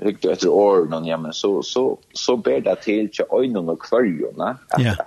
rykt 0.00 0.24
efter 0.24 0.48
åren 0.48 1.06
ja 1.06 1.16
men 1.16 1.32
så 1.32 1.62
så 1.62 1.98
så 2.12 2.36
ber 2.36 2.60
det 2.60 2.76
till 2.76 3.10
till 3.10 3.24
ögonen 3.32 3.68
och 3.68 3.82
kvörjorna 3.82 4.58
att 4.68 4.98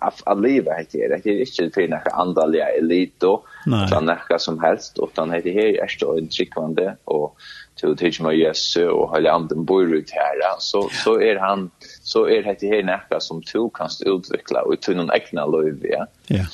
att 0.00 0.22
att 0.26 0.40
leva 0.40 0.72
här 0.72 0.86
det 0.92 1.20
det 1.24 1.30
är 1.30 1.62
inte 1.62 1.74
för 1.74 1.88
några 1.88 2.10
andra 2.10 2.42
elit 2.68 3.14
då 3.18 3.44
utan 3.86 4.04
några 4.04 4.38
som 4.38 4.62
helst 4.62 4.98
utan 5.02 5.28
det 5.28 5.52
här 5.52 5.84
är 5.84 5.88
så 5.88 6.18
en 6.18 6.28
trickande 6.28 6.92
och 7.04 7.36
till 7.74 7.96
till 7.96 8.24
mig 8.24 8.40
yes 8.40 8.76
och 8.76 9.16
hela 9.16 9.32
anden 9.32 9.64
bor 9.64 9.94
ut 9.94 10.10
här 10.10 10.56
så 10.58 10.88
så 11.04 11.20
är 11.20 11.36
han 11.36 11.70
så 12.02 12.28
är 12.28 12.42
det 12.42 12.66
här 12.66 12.82
några 12.82 13.20
som 13.20 13.42
du 13.52 13.70
kan 13.74 13.88
utveckla 14.06 14.62
och 14.62 14.80
till 14.80 14.96
någon 14.96 15.10
egna 15.12 15.46
löv 15.46 15.78
ja. 15.82 16.06
Ja. 16.26 16.44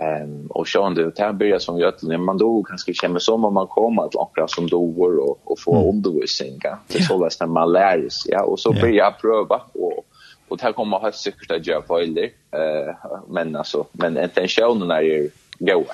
Ehm 0.00 0.22
um, 0.22 0.46
och 0.46 0.68
så 0.68 0.88
det 0.90 1.18
här 1.18 1.32
börjar 1.32 1.58
som 1.58 1.78
gör 1.78 1.90
till 1.90 2.18
man 2.18 2.38
då 2.38 2.62
kanske 2.62 2.94
känner 2.94 3.18
som 3.18 3.44
om 3.44 3.54
man 3.54 3.66
kommer 3.66 4.02
att 4.02 4.14
lockra 4.14 4.48
som 4.48 4.66
doer 4.66 5.18
och 5.18 5.40
och 5.44 5.60
få 5.60 5.76
mm. 5.76 5.88
undervisning. 5.88 6.58
Det 6.86 7.02
så 7.02 7.24
läs 7.24 7.40
när 7.40 7.46
man 7.46 7.72
lär 7.72 8.08
sig. 8.08 8.32
Ja, 8.32 8.42
och 8.42 8.60
så 8.60 8.72
börjar 8.72 8.94
jag 8.94 9.20
pröva 9.20 9.62
och 9.72 10.04
och 10.48 10.58
där 10.58 10.72
kommer 10.72 10.98
ha 10.98 11.12
säkert 11.12 11.50
att 11.50 11.66
göra 11.66 11.82
fel. 11.82 12.18
Eh 12.18 12.94
men 13.28 13.56
alltså 13.56 13.86
men 13.92 14.18
intentionen 14.18 14.90
är 14.90 15.00
ju 15.00 15.30
go. 15.58 15.84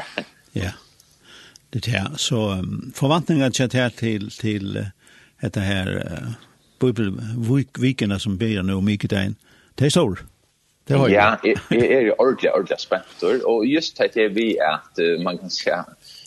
Ja. 0.53 0.71
Det 1.71 1.87
här 1.87 2.11
så 2.17 2.51
um, 2.53 2.93
förväntningar 2.95 3.51
chat 3.51 3.73
här 3.73 3.91
till 3.91 4.31
till 4.31 4.87
detta 5.41 5.61
här 5.61 5.97
uh, 5.97 6.31
vikarna 7.79 8.19
som 8.19 8.37
ber 8.37 8.63
nu 8.63 8.81
mycket 8.81 9.11
där. 9.11 9.35
Det 9.75 9.87
är 9.87 9.91
så. 9.91 10.17
Det 10.85 10.95
har 10.95 11.09
Ja, 11.09 11.39
jag 11.43 11.85
är 11.85 12.21
ordentligt 12.21 12.53
ordentligt 12.55 12.81
spänt 12.81 13.45
och 13.45 13.67
just 13.67 13.97
det 13.97 14.17
är 14.17 14.29
vi 14.29 14.61
att 14.61 15.23
man 15.23 15.39
kan 15.39 15.51
säga 15.51 15.85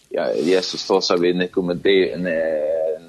ja 0.09 0.33
Jesus 0.33 0.81
står 0.81 1.01
så 1.01 1.17
vid 1.17 1.35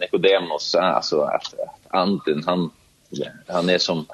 Nicodemus, 0.01 0.75
alltså 0.75 1.21
att 1.21 1.55
anden 1.89 2.43
han 2.47 2.71
han 3.47 3.69
är 3.69 3.79
som 3.79 4.07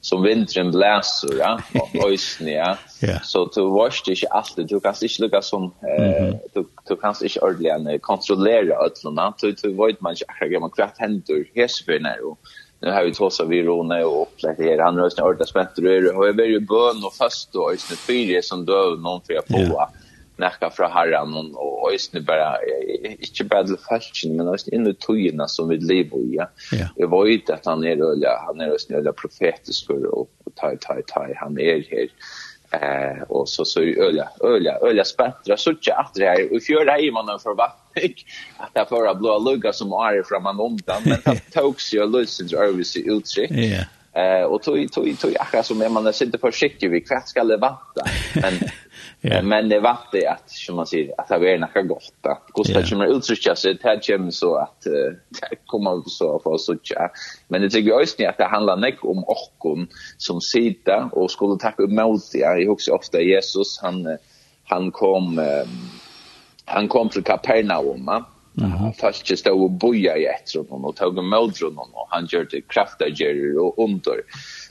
som 0.00 0.22
vintern 0.22 0.70
bläser 0.70 1.38
ja 1.38 1.60
och 1.74 2.10
ösn 2.12 2.48
ja. 2.48 2.76
Så 3.22 3.50
du 3.54 3.62
varst 3.70 4.08
inte 4.08 4.26
alltid 4.28 4.68
du 4.68 4.80
kanst 4.80 5.02
inte 5.02 5.22
lukka 5.22 5.42
som 5.42 5.64
eh 5.64 6.34
du 6.54 6.64
du 6.88 6.96
kanst 6.96 7.22
inte 7.22 7.40
ordentligt 7.40 7.98
kontrollera 7.98 8.76
öllorna 8.76 9.34
du 9.40 9.52
du 9.52 9.68
vet 9.68 10.00
man 10.00 10.12
inte 10.12 10.24
hur 10.40 10.60
man 10.60 10.70
kvart 10.70 10.98
händer 10.98 11.44
hesbönor 11.54 12.20
och 12.24 12.38
nu 12.80 12.90
har 12.90 13.04
vi 13.04 13.14
tåsa 13.14 13.44
vi 13.44 13.62
Rone 13.62 14.04
och 14.04 14.22
upplägg 14.22 14.56
här. 14.58 14.78
Han 14.78 14.96
röstar 14.96 15.24
ordet 15.24 15.48
spänt 15.48 15.78
och 15.78 15.84
rör. 15.84 16.18
Och 16.18 16.28
jag 16.28 16.36
ber 16.36 16.44
ju 16.44 16.60
bön 16.60 17.04
och 17.04 17.14
fast 17.14 17.54
och 17.56 17.72
ösne 17.72 17.96
fyra 17.96 18.42
som 18.42 18.64
döv 18.64 19.00
någon 19.00 19.20
för 19.22 19.32
jag 19.32 19.46
på. 19.46 19.88
Näcka 20.38 20.70
från 20.70 20.90
herran 20.90 21.52
och 21.54 21.92
ösne 21.94 22.20
bara, 22.20 22.56
inte 23.18 23.44
bara 23.44 23.64
till 23.64 23.76
falsken, 23.88 24.36
men 24.36 24.48
ösne 24.48 24.76
in 24.76 24.86
i 24.86 24.94
togina 24.94 25.48
som 25.48 25.68
vi 25.68 25.76
lever 25.76 26.18
i. 26.18 26.38
Jag 26.96 27.08
var 27.08 27.26
ju 27.26 27.40
att 27.48 27.66
han 27.66 27.84
är 27.84 28.02
öliga, 28.02 28.30
han 28.46 28.60
är 28.60 28.68
ösne 28.68 28.96
öliga 28.96 29.12
profetisk 29.12 29.90
och 29.90 30.28
tar, 30.54 30.76
tar, 30.76 31.02
tar, 31.06 31.34
han 31.36 31.58
är 31.58 31.74
helt 31.74 32.12
Eh 32.70 33.22
och 33.28 33.48
så 33.48 33.64
så 33.64 33.80
öliga 33.80 34.28
öliga 34.40 34.78
öliga 34.78 35.04
späntra 35.04 35.56
så 35.56 35.74
tjä 35.80 35.94
att 35.94 36.14
det 36.14 36.26
här 36.26 36.56
och 36.56 36.62
fjör 36.62 36.86
här 36.86 37.12
man 37.12 37.40
för 37.40 37.54
vatten 37.54 38.14
att 38.56 38.74
det 38.74 38.86
förra 38.88 39.14
blå 39.14 39.38
lugga 39.38 39.72
som 39.72 39.92
är 39.92 40.22
från 40.22 40.42
man 40.42 40.60
undan 40.60 41.02
men 41.04 41.18
det 41.24 41.60
togs 41.60 41.94
ju 41.94 42.06
lösens 42.06 42.52
övis 42.52 42.96
i 42.96 43.08
utsikt. 43.08 43.52
Ja. 43.54 43.84
Eh 44.22 44.44
och 44.44 44.62
tog 44.62 44.92
tog 44.92 45.18
tog 45.18 45.32
jag 45.52 45.64
som 45.64 45.92
man 45.92 46.12
sitter 46.12 46.38
på 46.38 46.50
försiktig 46.50 46.90
vi 46.90 47.00
kvart 47.00 47.28
ska 47.28 47.42
levanta 47.42 48.04
men 48.34 48.54
Yeah. 49.22 49.44
Men 49.44 49.68
det 49.68 49.80
var 49.80 49.98
det 50.12 50.26
att 50.26 50.50
som 50.50 50.76
man 50.76 50.86
säger 50.86 51.20
att 51.20 51.28
det 51.28 51.52
är 51.52 51.58
något 51.58 51.88
gott 51.88 52.12
att 52.22 52.46
kostar 52.52 52.82
ju 52.82 52.96
mer 52.96 53.06
uttrycka 53.06 53.56
sig 53.56 53.74
det 53.74 53.88
här 53.88 54.00
kommer 54.00 54.30
så 54.30 54.56
att 54.56 54.80
det 55.50 55.56
kommer 55.66 56.02
så 56.06 56.40
för 56.44 56.58
så 56.58 56.76
tjä. 56.82 57.08
Men 57.48 57.62
det 57.62 57.70
tycker 57.70 57.88
jag 57.88 58.00
också 58.00 58.26
att 58.26 58.38
det 58.38 58.44
handlar 58.44 58.76
näck 58.76 59.04
om 59.04 59.24
orkon 59.24 59.88
som 60.16 60.40
sida 60.40 61.10
och 61.12 61.30
skulle 61.30 61.58
tacka 61.58 61.82
emot 61.82 62.32
det. 62.32 62.38
Jag 62.38 62.70
också 62.70 62.92
ofta 62.92 63.20
Jesus 63.20 63.78
han 63.82 64.18
han 64.64 64.90
kom 64.90 65.40
han 66.64 66.88
kom 66.88 67.08
till 67.08 67.24
Kapernaum. 67.24 68.08
Mm 68.58 68.72
-hmm. 68.72 68.92
Fast 68.92 69.30
just 69.30 69.44
då 69.44 69.58
var 69.58 69.68
boja 69.68 70.16
i 70.16 70.24
ett 70.24 70.54
rum 70.54 70.84
och 70.84 70.96
tog 70.96 71.18
emot 71.18 71.40
mot 71.40 71.60
rum 71.60 71.78
och 71.78 72.06
han 72.10 72.26
gjorde 72.30 72.60
kraftiga 72.60 73.60
och 73.60 73.84
under. 73.84 74.20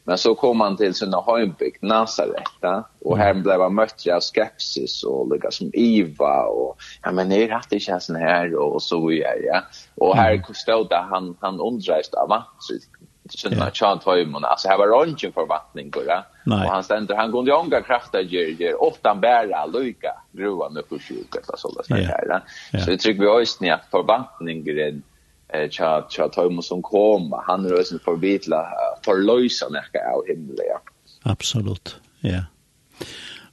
Men 0.07 0.17
så 0.17 0.35
kom 0.35 0.61
han 0.61 0.77
till 0.77 0.93
sina 0.93 1.21
hembygd 1.21 1.83
Nazareth 1.83 2.83
och 3.05 3.17
här 3.17 3.33
blev 3.33 3.61
han 3.61 3.75
mött 3.75 4.07
av 4.07 4.19
skepsis 4.19 5.03
och 5.03 5.33
lika 5.33 5.51
som 5.51 5.71
Iva 5.73 6.43
och 6.43 6.77
ja 7.03 7.11
men 7.11 7.31
är 7.31 7.47
det 7.47 7.55
inte 7.55 7.79
känns 7.79 8.09
här 8.09 8.55
och 8.55 8.83
så 8.83 9.07
vidare 9.07 9.39
ja. 9.43 9.61
Och 9.95 10.15
här 10.15 10.43
stod 10.53 10.89
det 10.89 11.05
han 11.09 11.37
han 11.41 11.59
undrades 11.59 12.13
av 12.13 12.43
Så 13.29 13.37
sen 13.37 13.59
var 13.59 13.69
Chan 13.69 13.99
Toymon 13.99 14.45
alltså 14.45 14.67
här 14.67 14.77
var 14.77 14.87
rangen 14.87 15.33
för 15.33 15.45
vattning 15.45 15.89
går 15.89 16.03
ja. 16.07 16.23
Och 16.45 16.71
han 16.71 16.83
ständer 16.83 17.15
han 17.15 17.31
kunde 17.31 17.53
ånga 17.53 17.81
krafta 17.81 18.21
ger 18.21 18.47
ger 18.47 18.83
åtta 18.83 19.15
bära 19.15 19.65
lika 19.65 20.11
gruvan 20.31 20.77
och 20.77 21.01
sjuka 21.01 21.39
så 21.57 21.71
där 21.71 21.83
så 21.83 21.95
där. 21.95 22.43
Så 22.79 22.91
det 22.91 22.97
tycker 22.97 23.21
vi 23.21 23.27
ösnä 23.27 23.79
för 23.91 24.03
vattning 24.03 24.63
grej 24.63 25.01
eh 25.63 25.69
cha 25.69 26.07
cha 26.09 26.29
Tom 26.29 26.61
som 26.61 26.81
kom 26.81 27.33
han 27.47 27.65
är 27.65 27.73
ösen 27.73 27.99
för 27.99 28.15
vitla 28.15 28.67
för 29.05 29.17
lösa 29.17 29.69
näka 29.69 29.99
av 30.15 30.27
himlen. 30.27 30.57
Absolut. 31.23 31.95
Ja. 32.19 32.43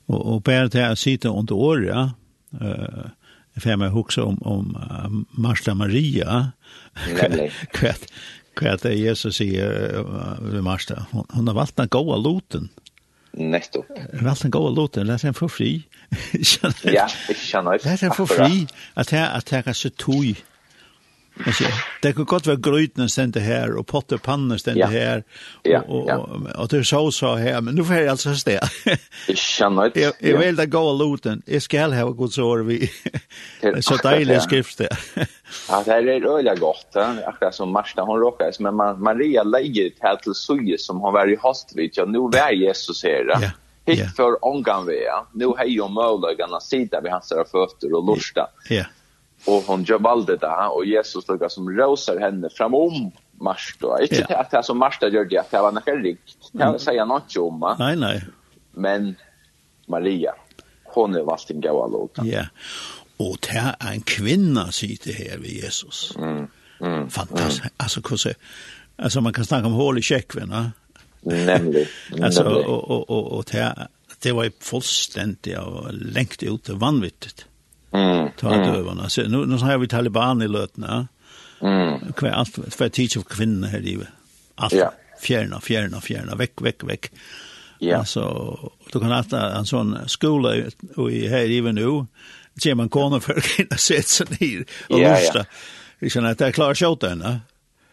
Och 0.06 0.34
och 0.34 0.42
ber 0.42 0.68
det 0.68 0.80
här 0.80 0.94
sitter 0.94 1.38
under 1.38 1.54
år 1.54 1.84
ja. 1.84 2.10
Eh 2.60 3.06
för 3.56 3.76
mig 3.76 3.88
också 3.88 4.22
om 4.22 4.38
om 4.42 5.26
Marta 5.30 5.74
Maria. 5.74 6.52
Kvätt 7.72 8.12
kvätt 8.56 8.82
det 8.82 8.94
Jesus 8.94 9.36
säger 9.36 9.98
uh, 9.98 10.62
Marta 10.62 11.06
hon, 11.10 11.26
hon 11.28 11.48
har 11.48 11.54
valt 11.54 11.76
den 11.76 11.88
goda 11.88 12.16
loten. 12.16 12.68
Nettopp. 13.32 13.86
Valt 14.12 14.42
den 14.42 14.50
goda 14.50 14.70
loten, 14.70 15.06
läs 15.06 15.24
en 15.24 15.34
för 15.34 15.48
fri. 15.48 15.82
ja, 16.62 16.72
jag 16.82 17.36
känner. 17.36 17.80
Läs 17.84 18.02
en 18.02 18.10
för 18.10 18.26
fri 18.26 18.66
att 18.94 19.10
här 19.10 19.38
att 19.38 19.48
här 19.48 19.72
så 19.72 19.90
tog 19.90 20.44
Alltså, 21.46 21.64
det 22.02 22.12
kan 22.12 22.24
gott 22.24 22.46
vara 22.46 22.56
grytnen 22.56 23.08
stände 23.08 23.40
här 23.40 23.76
och 23.76 23.86
potterpannor 23.86 24.56
stände 24.56 24.80
ja. 24.80 24.86
här 24.86 25.24
och, 25.86 26.10
och, 26.10 26.30
och, 26.56 26.68
det 26.68 26.84
så 26.84 27.10
så 27.10 27.34
här 27.34 27.60
men 27.60 27.74
nu 27.74 27.84
får 27.84 27.96
jag 27.96 28.08
alltså 28.08 28.34
stä. 28.34 28.60
Jag 29.28 29.36
känner 29.38 29.86
inte. 29.86 30.12
Jag, 30.18 30.38
vill 30.38 30.56
det 30.56 30.66
gå 30.66 30.92
luten. 30.92 31.42
Jag 31.46 31.62
ska 31.62 31.86
ha 31.86 32.10
ett 32.10 32.16
gott 32.16 32.32
sår 32.32 32.58
vi. 32.58 32.90
så 33.80 33.96
dejlig 33.96 34.42
skrift 34.42 34.78
det. 34.78 34.88
ja, 35.68 35.82
det 35.84 35.92
är 35.92 36.26
öliga 36.26 36.54
gott. 36.54 36.96
Akkurat 37.26 37.54
som 37.54 37.72
Marsta 37.72 38.02
hon 38.02 38.20
råkar. 38.20 38.52
Men 38.58 38.74
man, 38.74 39.02
Maria 39.02 39.42
lägger 39.42 39.84
det 39.84 39.96
här 40.00 40.16
till 40.16 40.34
Suje 40.34 40.78
som 40.78 41.00
har 41.00 41.12
varit 41.12 41.40
hast 41.40 41.76
vid. 41.76 41.90
Ja, 41.94 42.04
nu 42.04 42.38
är 42.38 42.52
Jesus 42.52 43.04
här. 43.04 43.24
Ja. 43.28 43.50
Hitt 43.86 44.16
för 44.16 44.44
omgång 44.44 44.86
vi. 44.86 45.00
Nu 45.32 45.46
har 45.46 45.64
ju 45.64 45.88
möjligheten 45.88 46.54
att 46.54 46.62
sitta 46.62 47.00
vid 47.00 47.12
hans 47.12 47.28
fötter 47.28 47.94
och 47.94 48.16
lusta. 48.16 48.46
Ja 48.68 48.84
och 49.46 49.62
hon 49.66 49.84
gjør 49.84 49.98
valde 49.98 50.32
det 50.32 50.46
där 50.46 50.76
och 50.76 50.86
Jesus 50.86 51.28
lukka 51.28 51.48
som 51.48 51.70
rosar 51.70 52.20
henne 52.20 52.50
framom 52.50 53.12
Marsta. 53.40 53.98
Ikke 54.02 54.22
yeah. 54.22 54.40
at 54.40 54.50
det 54.50 54.64
som 54.64 54.78
Marsta 54.78 55.08
gjør 55.10 55.24
det, 55.28 55.38
at 55.38 55.50
det 55.50 55.62
var 55.62 55.72
något 55.72 55.88
rikt. 56.04 56.36
Det 56.52 56.58
kan 56.58 56.72
jag 56.72 56.80
säga 56.80 57.04
något 57.04 57.36
om. 57.36 57.74
Nej, 57.78 57.96
nej. 57.96 58.22
Men 58.70 59.16
Maria, 59.86 60.34
hon 60.84 61.16
er 61.16 61.24
valgt 61.24 61.50
en 61.50 61.60
gåa 61.60 61.86
låta. 61.86 62.24
Ja, 62.26 62.46
och 63.16 63.36
det 63.40 63.74
er 63.80 63.92
en 63.92 64.02
kvinna 64.02 64.72
sitter 64.72 65.12
här 65.12 65.38
vid 65.38 65.64
Jesus. 65.64 66.16
Mm. 66.16 66.48
Mm. 66.80 67.10
Fantastiskt. 67.10 67.60
Mm. 67.60 67.72
Alltså, 67.76 68.02
kosse, 68.02 68.34
alltså 68.96 69.20
man 69.20 69.32
kan 69.32 69.44
snakke 69.44 69.66
om 69.66 69.72
hål 69.72 69.98
i 69.98 70.02
käckvinna. 70.02 70.72
Nämligen. 71.20 71.86
alltså, 72.22 72.42
och, 72.42 72.90
och, 72.90 73.10
och, 73.10 73.32
og 73.32 73.44
det, 73.52 73.88
det 74.22 74.32
var 74.32 74.44
ju 74.44 74.50
fullständigt 74.60 75.58
och 75.58 75.92
längt 75.92 76.42
ut 76.42 76.68
vanvittigt. 76.68 77.46
Mm. 77.92 78.28
Ta 78.38 78.54
mm. 78.54 78.72
dövarna. 78.72 79.08
Så 79.08 79.22
nu 79.22 79.46
nu 79.46 79.56
har 79.56 79.78
vi 79.78 79.88
Taliban 79.88 80.42
i 80.42 80.48
lötna. 80.48 81.08
Mm. 81.60 82.12
Kvar 82.12 82.28
allt 82.28 82.58
för 82.68 82.88
teach 82.88 83.16
of 83.16 83.24
kvinnor 83.24 83.66
här 83.66 83.80
livet. 83.80 84.08
Allt. 84.54 84.72
Ja. 84.72 84.92
Fjärna, 85.20 85.60
fjärna, 85.60 86.00
fjärna, 86.00 86.34
veck, 86.34 86.52
veck, 86.60 86.84
veck. 86.84 87.10
Ja. 87.78 87.96
Alltså, 87.98 88.58
du 88.92 89.00
kan 89.00 89.10
ha 89.10 89.56
en 89.56 89.66
sån 89.66 89.98
skola 90.06 90.56
i 91.10 91.28
här 91.28 91.46
livet 91.46 91.74
nu. 91.74 92.06
ser 92.62 92.74
man 92.74 92.88
kommer 92.88 93.20
för 93.20 93.34
att 93.36 93.44
kunna 93.44 93.76
sätta 93.76 94.02
sig 94.02 94.26
ner 94.40 94.64
och 94.88 95.00
ja, 95.00 95.10
lusta. 95.10 95.38
Ja. 95.38 95.44
Vi 95.98 96.10
känner 96.10 96.30
att 96.30 96.38
det 96.38 96.52
klarar 96.52 96.74
klart 96.74 97.02
åt 97.04 97.10
henne. 97.10 97.40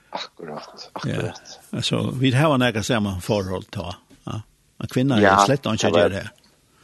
Akkurat, 0.09 0.89
akkurat. 0.93 1.41
Ja. 1.71 1.77
Alltså, 1.77 2.13
vi 2.19 2.31
har 2.31 2.55
en 2.55 2.61
ägare 2.61 2.83
samma 2.83 3.21
förhåll 3.21 3.63
ta. 3.63 3.95
Ja. 4.23 4.41
En 4.77 4.87
kvinna 4.87 5.21
är 5.21 5.45
slett 5.45 5.65
inte 5.65 5.89
det 5.89 6.15
här. 6.15 6.31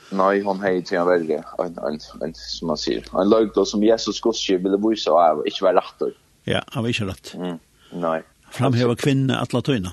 Nei, 0.09 0.41
hon 0.41 0.59
har 0.59 0.69
inte 0.69 0.97
en 0.97 1.07
värre, 1.07 1.43
en, 1.59 1.77
en, 1.77 1.99
en, 2.21 2.33
som 2.33 2.67
man 2.67 2.77
sier. 2.77 3.05
En 3.21 3.29
lag 3.29 3.49
då 3.55 3.65
som 3.65 3.83
Jesus 3.83 4.21
gudskir 4.21 4.57
ville 4.57 4.77
vise, 4.77 5.11
och 5.11 5.21
han 5.21 5.37
var 5.37 5.45
inte 5.45 5.65
rätt. 5.65 6.15
Ja, 6.43 6.61
han 6.67 6.83
var 6.83 6.89
ikke 6.89 7.05
rett. 7.05 7.33
Mm, 7.33 7.59
Nei. 7.93 8.21
Framhäva 8.51 8.95
kvinne 8.95 9.37
att 9.37 9.53
latina. 9.53 9.91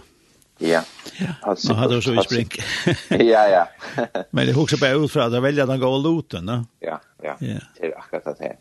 Ja. 0.59 0.83
Ja, 1.19 1.57
Nå 1.69 1.75
hadde 1.75 1.95
hun 1.95 2.03
så 2.03 2.15
i 2.15 2.25
spring. 2.25 2.49
ja, 3.09 3.49
ja. 3.49 3.69
Men 4.31 4.47
det 4.47 4.53
huxar 4.53 4.79
bare 4.79 5.05
ut 5.05 5.11
fra 5.11 5.27
at 5.27 5.33
jeg 5.33 5.43
velger 5.43 5.67
den 5.67 5.81
gode 5.81 6.03
loten, 6.05 6.47
da. 6.47 6.61
Ja, 6.81 7.01
ja. 7.23 7.35
Det 7.41 7.89
er 7.89 7.97
akkurat 7.99 8.39
det 8.39 8.45
her. 8.45 8.57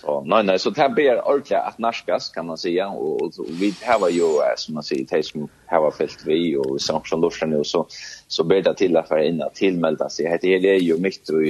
Så 0.00 0.24
nej 0.26 0.44
nej 0.44 0.58
så 0.58 0.70
det 0.70 0.88
blir 0.88 1.28
ordentligt 1.28 1.58
att 1.58 1.78
naskas 1.78 2.28
kan 2.28 2.46
man 2.46 2.58
säga 2.58 2.88
och, 2.88 3.22
och, 3.22 3.32
och 3.38 3.46
vi 3.50 3.74
har 3.82 4.08
ju 4.08 4.22
som 4.56 4.74
man 4.74 4.82
säger 4.82 5.06
det 5.10 5.22
som 5.22 5.48
har 5.66 5.90
fällt 5.90 6.22
vi 6.26 6.56
och 6.56 6.80
som 6.80 7.00
som 7.04 7.20
lurar 7.20 7.46
nu 7.46 7.64
så 7.64 7.86
så 8.28 8.44
ber 8.44 8.62
det 8.62 8.74
till 8.74 8.96
att 8.96 9.10
in 9.24 9.42
att 9.42 9.54
tillmelda 9.54 10.08
sig 10.08 10.38
det 10.42 10.54
är 10.54 10.80
ju 10.80 10.98
mitt 10.98 11.28
och 11.28 11.42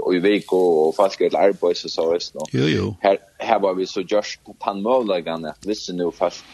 och 0.00 0.14
i 0.14 0.18
veck 0.18 0.52
och, 0.52 0.88
och 0.88 0.94
fast 0.94 1.20
ett 1.20 1.34
arbete 1.34 1.74
så 1.74 1.88
så 1.88 2.12
visst 2.12 2.34
då. 2.34 2.40
Jo 2.52 2.64
jo. 2.66 2.94
Här 3.00 3.18
här 3.38 3.60
var 3.60 3.74
vi 3.74 3.86
så 3.86 4.00
just 4.00 4.44
på 4.44 4.56
tanmålagan 4.60 5.44
att 5.44 5.66
visst 5.66 5.92
nu 5.92 6.10
fast 6.10 6.44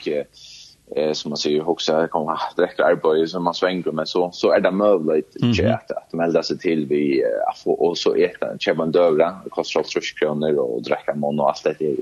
eh 0.96 1.12
som 1.12 1.28
man 1.28 1.36
säger 1.36 1.56
ju 1.56 1.62
också 1.62 2.06
kommer 2.10 2.32
att 2.32 2.56
dräkta 2.56 2.84
arbete 2.84 3.26
som 3.26 3.44
man 3.44 3.54
svänger 3.54 3.92
med 3.92 4.08
så 4.08 4.30
så 4.32 4.52
är 4.52 4.60
det 4.60 4.70
möjligt 4.70 5.36
mm. 5.42 5.74
att 5.74 5.90
att 5.90 6.12
melda 6.12 6.42
sig 6.42 6.58
till 6.58 6.86
vi 6.86 7.24
att 7.48 7.62
och 7.66 7.98
så 7.98 8.14
äta 8.14 8.58
köpa 8.58 8.82
en 8.82 8.92
dövra 8.92 9.36
kostar 9.50 9.82
30 9.82 10.00
kronor 10.18 10.54
och 10.54 10.82
dricka 10.82 11.14
mon 11.14 11.40
och 11.40 11.48
allt 11.48 11.64
det 11.78 11.96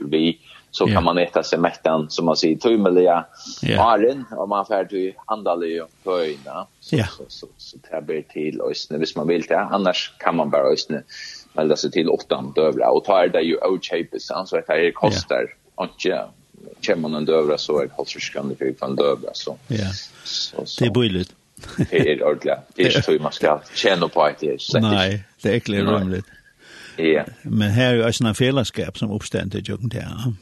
vi 0.00 0.38
så 0.70 0.86
kan 0.86 1.04
man 1.04 1.18
äta 1.18 1.42
sig 1.42 1.58
mättan 1.58 2.10
som 2.10 2.24
man 2.24 2.36
säger 2.36 2.56
tumeliga 2.56 3.24
yeah. 3.62 3.86
aren 3.86 4.24
om 4.30 4.48
man 4.48 4.66
färd 4.66 4.88
till 4.88 5.14
andali 5.26 5.82
höjna 6.04 6.66
så, 6.80 6.96
så 6.96 7.24
så 7.28 7.46
så 7.56 7.78
det 7.90 8.02
blir 8.02 8.22
till 8.22 8.60
och 8.60 8.72
hvis 8.88 9.16
man 9.16 9.26
vill 9.26 9.42
det 9.42 9.60
annars 9.60 10.14
kan 10.18 10.36
man 10.36 10.50
bara 10.50 10.72
ösna 10.72 11.02
melda 11.52 11.76
sig 11.76 11.90
till 11.90 12.08
åttan 12.08 12.52
dövra 12.54 12.90
och 12.90 13.04
tar 13.04 13.28
det 13.28 13.40
ju 13.40 13.56
outchapes 13.56 14.26
så 14.26 14.56
att 14.58 14.66
det 14.66 14.92
kostar 14.92 15.40
yeah. 15.40 15.88
ja 16.04 16.30
kommer 16.86 17.08
man 17.08 17.14
en 17.14 17.24
dövra 17.24 17.58
så 17.58 17.80
är 17.80 17.88
halsryskande 17.96 18.56
för 18.56 18.86
en 18.86 18.96
dövra 18.96 19.30
så. 19.32 19.58
Ja. 19.68 19.84
Det 20.78 20.86
är 20.86 20.90
bojligt. 20.90 21.32
Det 21.90 22.12
är 22.12 22.24
ordentligt. 22.24 22.74
Det 22.74 22.86
är 22.86 23.02
så 23.02 23.12
man 23.12 23.32
ska 23.32 23.60
känna 23.74 24.08
på 24.08 24.22
att 24.22 24.38
det 24.40 24.46
är 24.46 24.80
Nej, 24.80 25.24
det 25.42 25.48
är 25.48 25.54
äckligt 25.54 25.82
rumligt. 25.82 26.26
Ja. 26.96 27.24
Men 27.42 27.70
här 27.70 27.90
är 27.90 27.94
ju 27.94 28.08
också 28.08 28.24
en 28.24 28.34
fällskap 28.34 28.98
som 28.98 29.10
uppstår 29.10 29.40
i 29.40 29.60
jocken 29.64 29.88
där. 29.88 30.34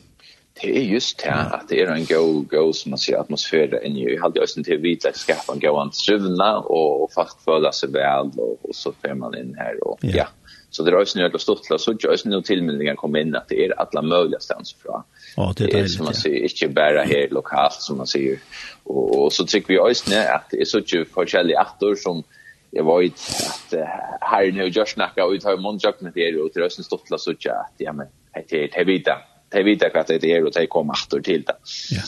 Det 0.62 0.79
är 0.79 0.83
just 0.83 1.18
det 1.18 1.33
att 1.33 1.68
det 1.68 1.81
är 1.81 1.87
en 1.87 2.05
go 2.05 2.44
go 2.50 2.72
som 2.72 2.90
man 2.90 2.98
ser 2.98 3.20
atmosfär 3.20 3.87
inne 3.87 4.00
i. 4.00 4.14
Jag 4.14 4.22
hade 4.22 4.40
just 4.40 4.64
till 4.64 4.79
vita 4.79 5.12
skaffa 5.12 5.53
en 5.53 5.61
gå 5.61 5.81
an 5.81 5.90
trivna 5.90 6.59
och 6.59 7.12
fast 7.12 7.44
sig 7.72 7.88
väl 7.88 8.31
och, 8.37 8.68
och 8.68 8.74
så 8.74 8.92
får 8.92 9.14
man 9.14 9.38
in 9.38 9.55
här 9.59 9.88
och 9.88 9.98
ja. 10.03 10.11
ja 10.14 10.29
Så 10.77 10.83
det 10.83 10.91
är 10.91 10.99
ju 10.99 11.07
snöd 11.07 11.35
och 11.35 11.41
stottla 11.41 11.79
så 11.79 11.95
just 12.01 12.25
nu 12.25 12.43
tillmeldningen 12.43 12.97
kommer 12.97 13.19
in 13.19 13.37
att 13.37 13.49
det 13.49 13.65
är 13.65 13.81
alla 13.81 14.03
möjliga 14.03 14.41
stans 14.41 14.77
fra. 14.83 15.05
Ja, 15.37 15.53
det 15.57 15.65
är 15.65 15.83
det 15.83 15.89
som 15.89 16.05
man 16.05 16.15
säger 16.15 16.43
inte 16.43 16.69
bara 16.69 17.03
här 17.03 17.29
lokalt 17.31 17.73
som 17.73 17.97
man 17.97 18.07
säger. 18.07 18.39
Och, 18.83 19.25
och 19.25 19.33
så 19.33 19.47
tycker 19.47 19.69
vi 19.69 19.79
också 19.79 19.95
snö 19.95 20.29
att 20.29 20.47
det 20.51 20.61
är 20.61 20.65
så 20.65 20.79
ju 20.79 21.05
forskjelliga 21.05 21.61
aktor 21.61 21.95
som 21.95 22.23
jag 22.71 22.85
var 22.85 23.03
att 23.03 23.75
här 24.21 24.53
nu 24.53 24.65
just 24.65 24.93
snacka 24.93 25.25
ut 25.25 25.45
hur 25.47 25.57
man 25.57 25.79
jag 25.83 25.95
med 25.99 26.13
det 26.15 26.41
och 26.41 26.51
det 26.55 26.61
är 26.61 26.65
också 26.65 26.83
stort 26.83 27.09
så 27.19 27.31
att 27.31 27.75
ja 27.77 27.93
men 27.93 28.07
det 28.49 28.65
är 28.65 28.71
det 28.79 28.85
vita. 28.85 29.19
Det 29.49 29.59
är 29.59 29.65
vita 29.65 29.87
att 29.87 30.07
det 30.07 30.25
är 30.25 30.45
och 30.45 30.53
det 30.53 30.67
kommer 30.67 30.93
attor 30.93 31.21
till 31.21 31.43
det. 31.43 31.57
Ja. 31.91 32.03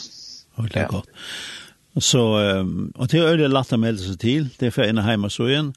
Och 0.55 0.69
det 0.69 0.79
är 0.79 0.87
gott. 0.87 1.09
Så, 1.99 2.21
och 2.95 3.07
det 3.07 3.17
är 3.17 3.23
øyelig 3.23 3.49
lätta 3.49 3.75
å 3.75 3.79
melde 3.79 4.03
seg 4.03 4.19
det 4.59 4.67
är 4.67 4.71
för 4.71 4.83
en 4.83 4.97
hemma 4.97 5.29
så 5.29 5.47
igen. 5.49 5.73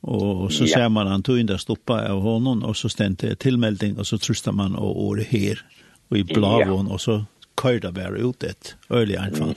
Och 0.00 0.52
så 0.52 0.64
ja. 0.64 0.74
ser 0.74 0.88
man 0.88 1.06
han 1.06 1.22
tog 1.22 1.38
inte 1.38 1.58
stoppa 1.58 2.08
av 2.12 2.20
honom 2.20 2.64
och 2.64 2.76
så 2.76 2.88
stände 2.88 3.36
tillmelding 3.36 3.98
och 3.98 4.06
så 4.06 4.18
tröstar 4.18 4.52
man 4.52 4.74
och 4.74 5.02
året 5.02 5.26
her, 5.26 5.64
och 6.08 6.16
i 6.16 6.24
blavån 6.24 6.86
ja. 6.88 6.94
och 6.94 7.00
så 7.00 7.24
körde 7.62 7.92
bara 7.92 8.16
ut 8.16 8.42
ett 8.42 8.74
öligt 8.90 9.18
anfall. 9.18 9.42
Mm. 9.42 9.54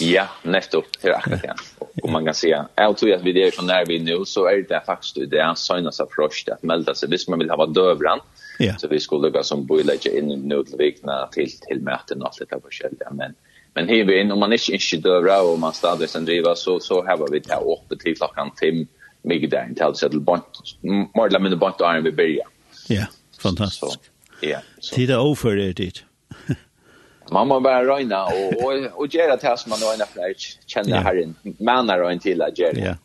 Ja, 0.00 0.28
nettopp. 0.42 0.86
Det 1.02 1.08
är 1.08 1.14
akkurat 1.14 1.42
det. 1.42 1.54
Och 2.02 2.10
man 2.10 2.24
kan 2.24 2.34
se, 2.34 2.62
jag 2.74 2.96
tror 2.96 3.12
att 3.12 3.22
vi 3.22 3.32
det 3.32 3.42
är 3.42 3.50
så 3.50 3.62
när 3.62 3.86
vi 3.86 3.98
nu 3.98 4.24
så 4.24 4.46
är 4.46 4.64
det 4.68 4.82
faktiskt 4.86 5.14
det 5.30 5.38
är 5.38 5.54
sönas 5.54 6.00
approach 6.00 6.48
att 6.48 6.62
melda 6.62 6.94
sig. 6.94 7.08
Visst 7.08 7.28
man 7.28 7.38
vill 7.38 7.50
ha 7.50 7.66
dövran. 7.66 8.20
Ja. 8.58 8.74
Så 8.78 8.88
vi 8.88 9.00
skulle 9.00 9.30
gå 9.30 9.42
som 9.42 9.66
boilager 9.66 10.18
in 10.18 10.30
i 10.30 10.36
nödvikna 10.36 11.28
till 11.32 11.50
till 11.60 11.80
möten 11.80 12.22
och 12.22 12.26
allt 12.26 12.38
det 12.50 12.60
på. 12.60 13.14
Men 13.14 13.34
men 13.74 13.88
här 13.88 14.04
vi 14.04 14.20
in 14.20 14.32
om 14.32 14.38
man 14.38 14.52
inte 14.52 14.72
inte 14.72 14.96
dövra 14.96 15.42
och 15.42 15.58
man 15.58 15.72
stadigt 15.72 16.10
sen 16.10 16.26
så 16.56 16.80
så 16.80 17.04
har 17.06 17.30
vi 17.32 17.38
det 17.38 17.54
uppe 17.54 17.96
till 18.02 18.16
klockan 18.16 18.50
timme 18.56 18.86
mycket 19.22 19.50
där 19.50 19.66
inte 19.68 19.84
alls 19.84 20.00
till 20.00 20.20
bant 20.20 20.44
mer 20.82 21.26
eller 21.26 21.38
mindre 21.38 21.58
bant 21.58 21.80
iron 21.80 22.04
vi 22.04 22.12
börja. 22.12 22.44
Ja, 22.88 23.06
fantastiskt. 23.40 24.10
Ja. 24.40 24.58
Tida 24.94 25.20
over 25.20 25.72
det. 25.72 26.04
Man 27.30 27.48
må 27.48 27.60
bara 27.60 27.84
röjna 27.84 28.24
och, 28.24 28.64
och, 28.64 29.00
och 29.00 29.14
göra 29.14 29.36
det 29.36 29.56
man 29.66 29.78
röjna 29.78 30.04
för 30.06 30.30
att 30.30 30.36
känna 30.66 30.88
yeah. 30.88 31.02
herren. 31.02 31.34
Man 31.58 31.88
har 31.88 31.98
röjna 31.98 32.20
till 32.20 32.42
att 32.42 32.58
göra 32.58 32.72
det. 32.72 32.98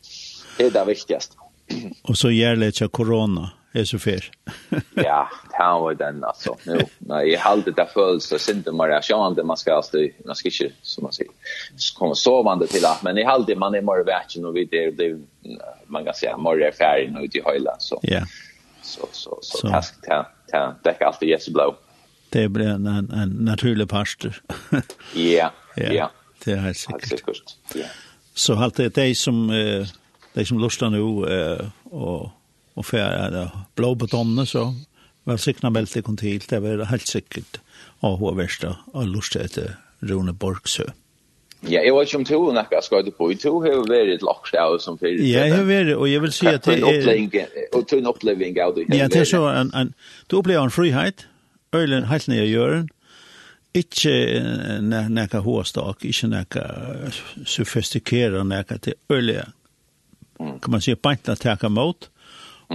Det 0.58 0.64
är 0.64 0.70
det 0.70 0.84
viktigaste. 0.84 1.36
Och 2.02 2.18
så 2.18 2.30
gäller 2.30 2.72
det 2.80 2.88
corona 2.92 3.50
är 3.80 3.84
så 3.84 3.98
fär. 3.98 4.30
ja, 4.94 5.30
han 5.52 5.80
var 5.80 5.94
den 5.94 6.24
alltså. 6.24 6.56
Nu 6.66 6.78
när 6.98 7.22
jag 7.22 7.40
hade 7.40 7.70
det 7.70 7.86
föls 7.94 8.24
så 8.24 8.38
synd 8.38 8.68
man 8.72 8.88
det 8.88 9.02
jag 9.08 9.28
inte 9.28 9.42
man 9.42 9.56
ska 9.56 9.74
alltså 9.74 9.98
man 10.24 10.36
ska 10.36 10.48
inte 10.48 10.74
som 10.82 11.02
man 11.04 11.12
säger. 11.12 11.32
Komma 11.98 12.14
sovande 12.14 12.66
till 12.66 12.84
att 12.84 13.02
men 13.02 13.18
i 13.18 13.24
hade 13.24 13.56
man 13.56 13.74
är 13.74 13.80
mer 13.82 14.04
vägen 14.04 14.44
och 14.44 14.56
vi 14.56 14.64
det 14.64 14.90
det 14.90 15.20
man 15.86 16.04
kan 16.04 16.14
säga 16.14 16.36
mer 16.36 16.72
färgen 16.72 17.12
nu 17.12 17.24
i 17.24 17.42
hela 17.46 17.76
så. 17.78 18.00
Ja. 18.02 18.26
Så 18.82 19.08
så 19.12 19.38
så 19.42 19.68
task 19.68 19.94
ta 20.06 20.26
ta 20.50 20.74
det 20.82 20.94
kan 20.94 21.06
alltid 21.08 21.28
yes 21.28 21.48
blow. 21.48 21.74
Det 22.28 22.48
blir 22.48 22.68
en 22.68 22.86
en, 22.86 23.10
en 23.10 23.28
naturlig 23.28 23.88
pastor. 23.88 24.42
ja. 25.14 25.50
Ja. 25.76 26.10
Det 26.44 26.52
är 26.52 26.56
helt 26.56 26.76
säkert. 26.76 27.22
Ja. 27.74 27.84
Så 28.34 28.54
allt 28.54 28.76
det 28.76 28.98
är 28.98 29.14
som 29.14 29.50
eh, 29.50 29.86
det 30.32 30.44
som 30.44 30.58
lustar 30.58 30.90
nu 30.90 31.34
eh, 31.34 31.66
och 31.84 32.30
og 32.74 32.86
færa 32.86 33.46
blå 33.76 33.94
betonne, 33.94 34.46
så 34.46 34.72
var 35.24 35.40
sikna 35.40 35.70
belte 35.70 36.02
kom 36.02 36.16
til, 36.20 36.42
det 36.50 36.60
var 36.62 36.84
helt 36.90 37.08
sikkert 37.08 37.60
av 38.04 38.18
hva 38.20 38.34
verste 38.36 38.74
av 38.92 39.08
lust 39.08 39.36
etter 39.40 39.76
Rune 40.04 40.34
Borgsø. 40.36 40.90
Ja, 41.64 41.80
jeg 41.80 41.94
vet 41.96 42.10
ikke 42.10 42.18
om 42.18 42.24
to 42.28 42.38
nekka 42.52 42.80
skal 42.84 43.04
du 43.06 43.10
på, 43.14 43.30
to 43.40 43.54
har 43.64 43.72
jo 43.72 43.84
vært 43.88 44.10
et 44.18 44.24
lakstav 44.26 44.76
som 44.84 44.98
fyrir. 45.00 45.22
Ja, 45.24 45.46
jeg 45.48 45.54
har 45.54 45.64
vært, 45.64 45.94
og 45.96 46.10
jeg 46.10 46.20
vil 46.20 46.34
si 46.36 46.50
at 46.50 46.66
det 46.66 46.74
er... 46.82 47.46
Og 47.72 47.86
to 47.88 47.96
en 47.96 48.10
oppleving 48.10 48.58
av 48.60 48.74
det. 48.76 48.84
Ja, 48.92 49.08
det 49.08 49.22
er 49.22 49.30
så, 49.30 49.46
en, 49.48 49.70
en, 49.72 49.94
du 50.28 50.36
opplever 50.42 50.60
en 50.60 50.74
frihet, 50.74 51.24
øylen 51.74 52.10
helt 52.10 52.28
ned 52.28 52.42
i 52.42 52.50
gjøren, 52.52 52.90
ikke 53.74 54.12
ne, 54.84 55.00
nekka 55.10 55.40
hårstak, 55.42 56.04
ikke 56.04 56.30
nekka 56.34 56.66
sofistikera 57.48 58.44
nekka 58.46 58.78
til 58.84 59.00
øylen, 59.10 59.56
kan 60.36 60.74
man 60.74 60.84
si, 60.84 60.94
bant 60.94 61.32
at 61.32 61.40
teka 61.40 61.72
mot, 61.72 62.10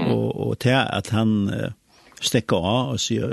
Og, 0.07 0.47
og 0.47 0.57
til 0.63 0.77
at 0.79 1.12
han 1.15 1.35
uh, 1.51 1.69
stekker 2.19 2.65
av 2.65 2.93
og 2.93 2.99
sier, 3.01 3.31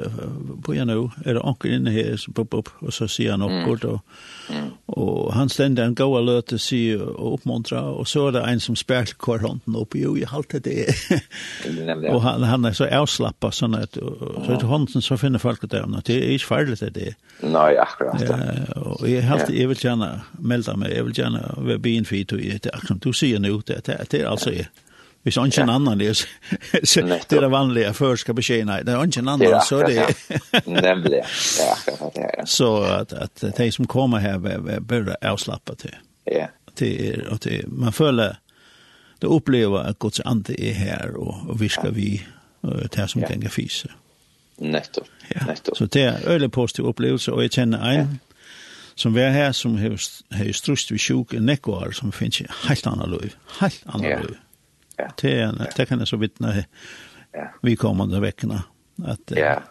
på 0.62 0.74
jeg 0.76 0.86
nå, 0.86 0.96
er 1.24 1.36
det 1.36 1.42
onker 1.42 1.74
inne 1.74 1.92
her, 1.94 2.14
så 2.20 2.32
pop, 2.34 2.50
pop, 2.52 2.70
og 2.84 2.94
så 2.94 3.08
sier 3.10 3.34
han 3.34 3.44
oppgått, 3.46 3.86
og, 3.90 4.20
og, 4.54 5.00
og 5.02 5.32
han 5.34 5.50
stender 5.52 5.88
en 5.88 5.96
god 5.98 6.20
løt 6.26 6.54
og 6.54 6.62
sier, 6.62 7.02
og 7.02 7.40
oppmuntrer, 7.40 7.90
og 7.98 8.06
så 8.08 8.28
er 8.28 8.36
det 8.38 8.44
en 8.46 8.62
som 8.62 8.78
spærker 8.78 9.18
hver 9.18 9.46
hånden 9.46 9.78
opp, 9.78 9.96
jo, 9.98 10.14
jeg 10.18 10.30
halte 10.30 10.62
det. 10.62 10.86
og 12.12 12.20
han, 12.24 12.46
han 12.46 12.70
er 12.70 12.78
så 12.78 12.88
avslappet, 13.00 13.58
sånn 13.58 13.76
at, 13.78 13.98
og, 13.98 14.22
så 14.46 14.60
til 14.60 14.70
hånden 14.70 15.04
så 15.04 15.18
finner 15.20 15.42
folk 15.42 15.66
det, 15.66 15.82
og 15.82 15.98
det 16.06 16.20
er 16.20 16.36
ikke 16.36 16.52
farlig 16.52 16.80
det 16.84 16.94
det. 16.96 17.12
Nei, 17.42 17.74
akkurat. 17.82 18.22
Ja, 18.22 18.38
og 18.86 19.04
jeg, 19.10 19.26
helt 19.26 19.50
jeg 19.52 19.68
vil 19.72 19.82
gjerne 19.82 20.12
melde 20.38 20.78
meg, 20.78 20.94
jeg 20.94 21.10
vil 21.10 21.20
gjerne 21.24 21.44
være 21.58 21.82
bienfit, 21.82 22.32
og 22.32 22.42
det 22.42 22.70
er 22.70 22.78
akkurat, 22.78 23.02
du 23.02 23.12
sier 23.16 23.42
nå, 23.42 23.58
det, 23.66 23.82
det, 23.88 23.98
det 24.12 24.22
er 24.22 24.30
altså 24.30 24.54
Hvis 25.26 25.36
ikke 25.36 25.62
en 25.62 25.70
annan 25.70 25.98
det, 25.98 26.16
så 26.86 27.00
det 27.02 27.38
er 27.38 27.92
skal 28.16 28.34
beskje, 28.34 28.34
betjäna. 28.34 28.76
Det 28.86 28.92
er 28.94 29.02
ikke 29.02 29.20
en 29.20 29.28
annan 29.28 29.62
så 29.68 29.82
det 29.82 29.96
Nämligen, 30.66 31.24
ja. 31.58 32.46
Så 32.46 32.82
att, 33.00 33.12
at 33.12 33.56
de 33.56 33.72
som 33.72 33.86
kommer 33.86 34.18
här 34.18 34.38
börjar 34.80 35.16
avslappa 35.22 35.74
till. 35.74 35.96
Ja. 36.24 36.48
är 36.80 37.32
att 37.32 37.40
det 37.40 37.66
man 37.66 37.92
följer, 37.92 38.36
det 39.18 39.26
upplever 39.26 39.78
att 39.78 39.98
Guds 39.98 40.20
ande 40.20 40.62
är 40.62 40.72
här 40.72 41.16
och, 41.16 41.50
och 41.50 41.62
vi 41.62 41.68
ska 41.68 41.90
vi 41.90 42.26
det 42.92 43.08
som 43.08 43.20
gänger 43.20 43.48
fyser. 43.48 43.96
Nettopp, 44.56 45.08
ja. 45.28 45.46
nettopp. 45.46 45.76
Så 45.76 45.84
det 45.84 46.02
är 46.02 46.42
en 46.42 46.50
positiv 46.50 46.84
upplevelse 46.84 47.30
och 47.30 47.44
jag 47.44 47.52
känner 47.52 47.90
en 47.90 48.18
som 48.94 49.14
vi 49.14 49.22
är 49.22 49.30
här 49.30 49.52
som 49.52 49.76
har 50.30 50.52
strust 50.52 50.90
vid 50.90 51.00
sjuk 51.00 51.32
en 51.32 51.46
nekvar 51.46 51.90
som 51.90 52.12
finns 52.12 52.40
i 52.40 52.46
helt 52.68 52.86
annan 52.86 53.10
liv. 53.10 53.34
Helt 53.60 53.82
annan 53.86 54.10
liv. 54.10 54.36
Ja. 54.96 55.08
Det, 55.20 55.52
det 55.76 55.86
kan 55.86 55.98
jag 55.98 56.08
så 56.08 56.16
vittna 56.16 56.54
ja. 57.32 57.48
vi 57.62 57.76
kommande 57.76 58.20
veckorna. 58.20 58.62
Att, 59.04 59.20
ja. 59.26 59.62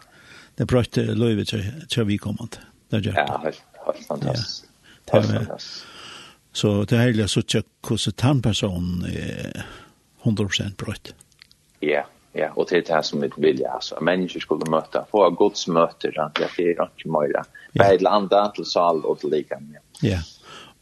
Det 0.55 0.65
brötte 0.65 1.01
löjvet 1.01 1.47
till, 1.47 1.85
till 1.89 2.03
vi 2.03 2.17
kommande. 2.17 2.57
Det 2.89 2.99
gör 2.99 3.13
Ja, 3.13 3.41
helt, 3.43 3.63
helt 3.85 4.07
fantastiskt. 4.07 4.65
Ja. 5.05 5.13
Helt 5.13 5.31
fantastiskt. 5.31 5.85
Så 6.51 6.83
det 6.83 6.97
här 6.97 7.19
är 7.19 7.27
så 7.27 7.39
att 7.39 7.55
hur 7.89 8.25
en 8.29 8.41
person 8.41 9.05
är 9.05 9.65
100% 10.23 10.75
brötte. 10.75 11.11
Ja, 11.79 12.03
ja. 12.33 12.49
og 12.55 12.67
det 12.69 12.77
er 12.77 12.95
det 12.95 13.05
som 13.05 13.21
vi 13.21 13.29
vil, 13.37 13.65
altså. 13.69 13.95
Mennesker 14.01 14.39
skulle 14.39 14.69
møte, 14.71 15.03
få 15.11 15.29
Guds 15.29 15.65
gods 15.65 15.77
at 15.77 16.01
Det 16.01 16.49
er 16.59 16.87
ikke 16.97 17.09
mer. 17.11 17.43
Bare 17.77 17.97
till 17.97 18.07
andra, 18.07 18.51
til 18.55 18.65
sal 18.65 19.05
og 19.05 19.19
til 19.19 19.29
like. 19.29 19.59
Ja. 20.03 20.19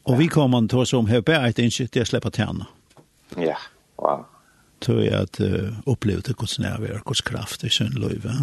Og 0.05 0.19
vi 0.19 0.27
kommer 0.27 0.67
til 0.67 0.79
oss 0.79 0.93
om 0.93 1.07
her 1.07 1.21
bare 1.21 1.49
et 1.49 1.59
inte 1.59 1.87
til 1.87 2.01
å 2.01 2.05
slippe 2.05 2.29
till 2.29 2.63
Ja, 3.37 3.57
wow 3.97 4.25
tror 4.83 5.01
jeg 5.01 5.15
at 5.15 5.39
uh, 5.39 5.73
opplevde 5.89 6.35
Guds 6.37 6.59
nærvær, 6.59 7.01
Guds 7.07 7.21
kraft 7.21 7.63
i 7.63 7.71
sin 7.71 7.95
løyve. 7.95 8.35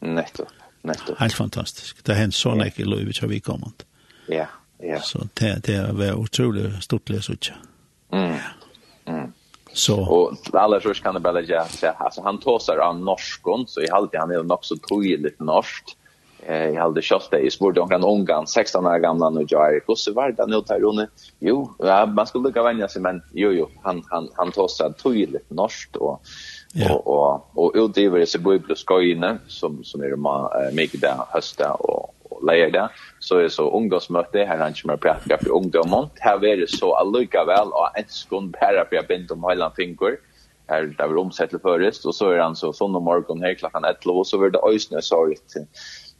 Nettopp, 0.00 0.52
nettopp. 0.82 1.18
Helt 1.20 1.36
fantastisk. 1.36 2.02
Det 2.06 2.14
har 2.14 2.24
hendt 2.24 2.36
sånn 2.36 2.64
ikke 2.64 2.84
i 2.84 2.88
løyve 2.88 3.14
til 3.16 3.30
vi 3.32 3.40
kommet. 3.44 3.86
Ja, 4.28 4.48
ja. 4.82 5.00
Så 5.04 5.26
det, 5.40 5.54
det 5.68 5.78
var 5.96 6.18
utrolig 6.20 6.72
stort 6.84 7.12
løs 7.12 7.30
ut. 7.30 7.52
Mm. 8.12 8.38
Mm. 9.06 9.32
Så. 9.74 10.00
Och 10.00 10.36
alla 10.52 10.80
så 10.80 10.94
kan 10.94 11.14
det 11.14 11.20
bara 11.20 11.32
lägga 11.32 11.64
sig. 11.64 11.92
Han 12.24 12.38
tar 12.38 12.78
av 12.78 13.00
norskon 13.00 13.66
så 13.66 13.80
i 13.80 13.90
halvtid 13.90 14.20
han 14.20 14.30
är 14.30 14.42
nog 14.42 14.64
så 14.64 14.76
tydligt 14.76 15.40
norskt 15.40 15.96
eh 16.46 16.68
jag 16.68 16.82
hade 16.82 17.00
kört 17.02 17.30
det 17.30 17.38
i 17.38 17.50
sport 17.50 17.78
om 17.78 17.88
kan 17.88 18.04
ungan 18.04 18.46
16 18.46 18.86
år 18.86 18.98
gamla 18.98 19.30
nu 19.30 19.46
jag 19.48 19.76
är 19.76 19.94
så 19.94 20.12
var 20.12 20.30
det 20.30 20.46
nu 20.46 20.60
tar 20.60 20.80
hon 20.80 21.06
jo 21.38 21.74
ja, 21.78 22.06
man 22.06 22.26
skulle 22.26 22.44
lucka 22.48 22.62
vänja 22.62 22.88
sig 22.88 23.02
men 23.02 23.22
jo 23.32 23.50
jo 23.50 23.68
han 23.82 24.02
han 24.10 24.28
han 24.34 24.52
tossar 24.52 24.90
tydligt 24.90 25.50
norskt 25.50 25.96
och 25.96 26.20
Ja. 26.76 26.94
Och 26.94 27.54
och 27.54 27.64
och 27.64 27.72
utöver 27.74 28.24
så 28.24 28.38
blir 28.38 28.58
det 28.68 28.76
skojne 28.76 29.38
som 29.46 29.84
som 29.84 30.02
är 30.02 30.10
de 30.10 30.26
uh, 30.26 30.74
mycket 30.74 31.00
där 31.00 31.16
hösta 31.28 31.72
och 31.72 32.14
och 32.34 32.46
lägger 32.46 32.70
där 32.70 32.88
så 33.18 33.38
är 33.38 33.48
så 33.48 33.70
ungdomsmöte 33.70 34.38
här 34.38 34.58
han 34.58 34.74
kommer 34.74 34.96
prata 34.96 35.38
för 35.38 35.50
ungdomen 35.50 36.08
här 36.14 36.44
är 36.44 36.56
det 36.56 36.70
så 36.70 36.94
alluga 36.94 37.44
väl 37.44 37.68
och 37.68 37.98
en 37.98 38.08
sekund 38.08 38.56
bara 38.60 38.84
för 38.84 38.96
jag 38.96 39.06
bent 39.06 39.30
om 39.30 39.44
hela 39.48 39.70
finger. 39.70 40.16
Här 40.66 40.82
där 40.98 41.08
vi 41.08 41.14
omsätter 41.14 41.58
förrest 41.58 42.06
och 42.06 42.14
så 42.14 42.30
är 42.30 42.38
han 42.38 42.56
så 42.56 42.72
sån 42.72 42.92
morgon 42.92 43.42
här 43.42 43.54
klockan 43.54 43.84
11 43.84 43.98
och 44.04 44.26
så 44.26 44.38
blir 44.38 44.50
det 44.50 44.58
ösnö 44.58 45.00
sorgligt 45.00 45.54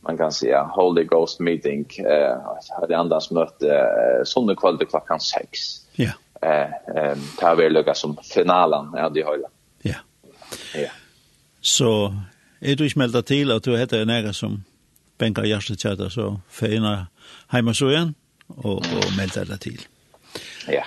man 0.05 0.17
kan 0.19 0.33
säga 0.33 0.62
Holy 0.62 1.05
Ghost 1.05 1.40
meeting 1.40 1.87
eh 1.99 2.37
hade 2.81 2.99
andas 2.99 3.31
möte 3.31 3.69
eh, 3.69 4.25
söndag 4.25 4.57
kväll 4.57 4.79
klockan 4.90 5.21
6. 5.21 5.49
Ja. 5.93 6.11
Eh 6.43 6.62
eh 6.97 7.17
tar 7.38 7.57
vi 7.57 7.71
lucka 7.71 7.95
som 7.95 8.17
finalen 8.35 8.93
ja 8.97 9.09
det 9.09 9.23
har. 9.23 9.38
Ja. 9.83 9.95
Ja. 10.75 10.90
Så 11.61 12.14
är 12.61 12.77
du 12.77 12.90
smälta 12.90 13.23
till 13.23 13.53
att 13.53 13.62
du 13.62 13.79
heter 13.79 14.05
nära 14.05 14.33
som 14.33 14.64
Benka 15.19 15.45
Jarstad 15.45 16.11
så 16.11 16.40
fina 16.51 17.07
hemma 17.49 17.75
så 17.75 17.90
igen 17.90 18.14
och 18.47 18.77
och 18.77 19.17
melda 19.17 19.45
dig 19.45 19.59
till. 19.59 19.81
Ja. 20.69 20.85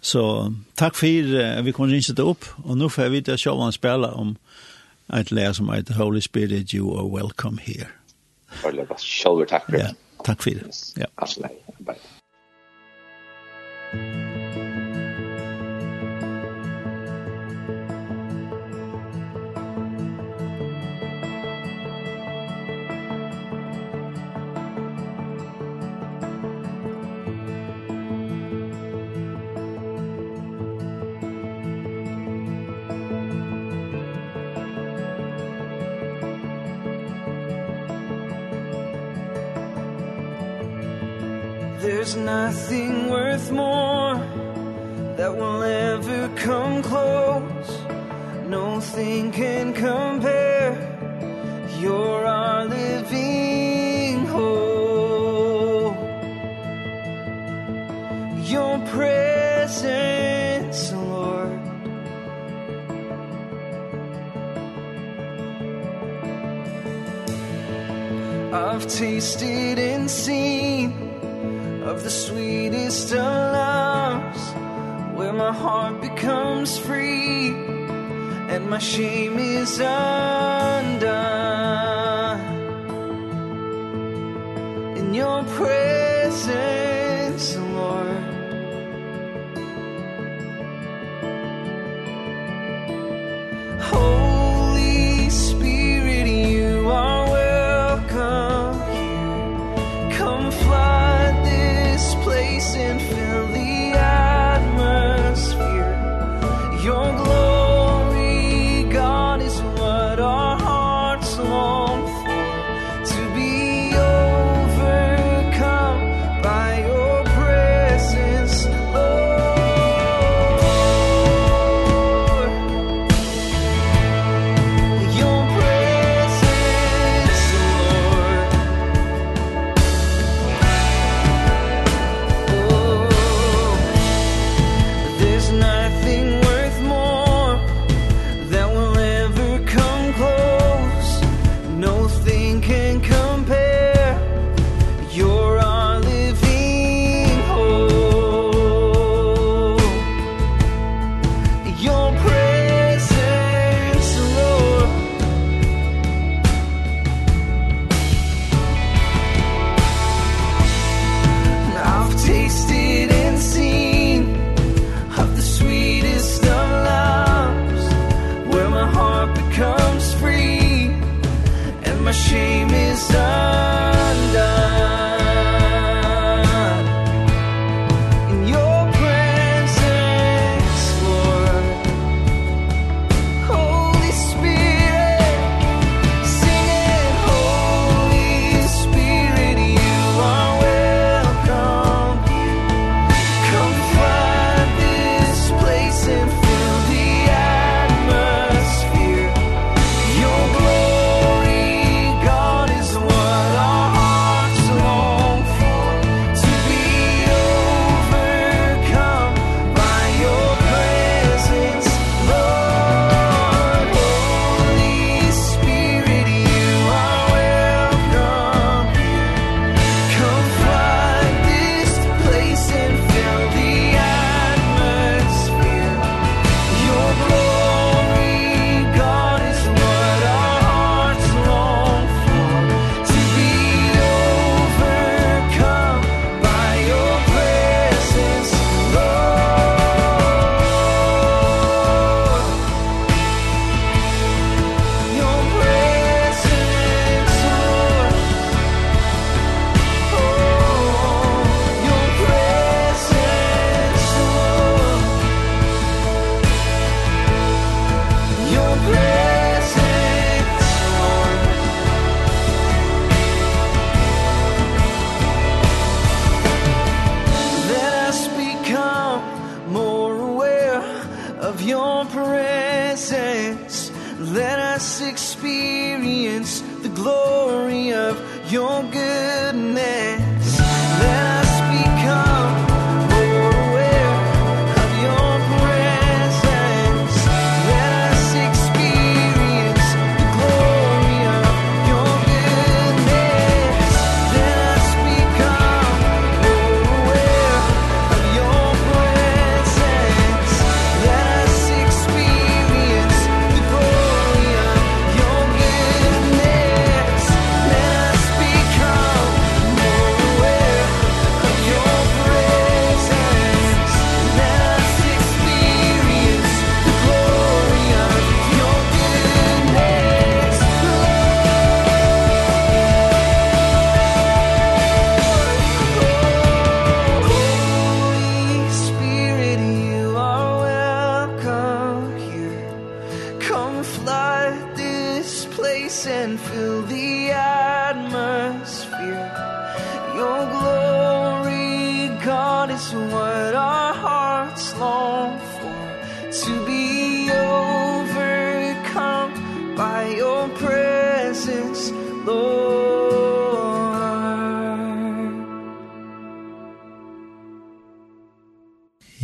Så 0.00 0.52
tack 0.74 0.94
för 0.96 1.06
att 1.06 1.64
vi 1.64 1.72
kunde 1.72 1.96
inte 1.96 2.22
upp 2.22 2.44
och 2.64 2.78
nu 2.78 2.88
får 2.88 3.08
vi 3.08 3.20
det 3.20 3.38
showan 3.38 3.72
spela 3.72 4.12
om 4.12 4.36
ett 5.12 5.30
lär 5.30 5.52
som 5.52 5.72
heter 5.72 5.94
Holy 5.94 6.20
Spirit 6.20 6.74
you 6.74 6.98
are 6.98 7.22
welcome 7.22 7.62
here. 7.62 7.88
Eller 8.64 8.84
bara 8.86 8.98
själva 8.98 9.44
tack 9.46 9.64
för 9.64 9.72
det. 9.72 9.78
Ja, 10.18 10.24
tack 10.24 10.42
för 10.42 10.50
det. 10.50 10.60
Ja. 10.96 11.06
Alltså, 11.14 11.40
nej. 11.40 11.64
Bye. 11.78 11.96
come 46.56 46.82
close. 46.82 47.70
Nothing 48.48 49.24
can 49.40 49.66
compare. 49.74 50.72
You're 51.80 52.24
our 52.24 52.64
living 52.64 54.24
hope. 54.34 55.96
Your 58.52 58.74
presence 58.94 60.80
lord. 60.92 61.60
I've 68.66 68.86
tasted 68.86 69.78
and 69.90 70.10
seen 70.10 70.86
of 71.90 71.96
the 72.02 72.10
sweetest 72.24 73.12
of 73.12 73.65
my 75.36 75.52
heart 75.52 76.00
becomes 76.00 76.78
free 76.78 77.50
and 78.48 78.70
my 78.70 78.78
shame 78.78 79.38
is 79.38 79.78
undone. 79.78 81.35
Your 106.82 107.15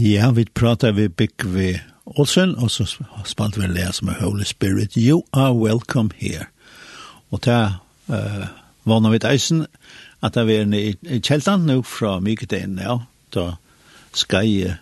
Ja, 0.04 0.30
vi 0.30 0.44
pratar 0.44 0.92
vi 0.92 1.08
Bigve 1.08 1.80
Olsen, 2.04 2.56
og 2.58 2.70
så 2.70 2.82
spalt 3.24 3.54
vi 3.54 3.68
lærer 3.70 3.92
som 3.94 4.08
er 4.10 4.16
Holy 4.18 4.42
Spirit. 4.42 4.96
You 4.98 5.20
are 5.32 5.54
welcome 5.54 6.10
here. 6.18 6.48
Og 7.30 7.44
ta 7.46 7.58
uh, 8.10 8.48
vana 8.82 9.12
vi 9.12 9.20
et 9.20 9.28
eisen, 9.30 9.62
at 10.22 10.34
det 10.34 10.56
er 10.56 10.74
i, 10.74 10.96
i 11.06 11.20
kjeltan 11.22 11.68
nu 11.70 11.84
fra 11.86 12.16
Myketen, 12.18 12.80
ja, 12.82 12.98
da 13.30 13.46
skai 14.10 14.58
jeg, 14.64 14.74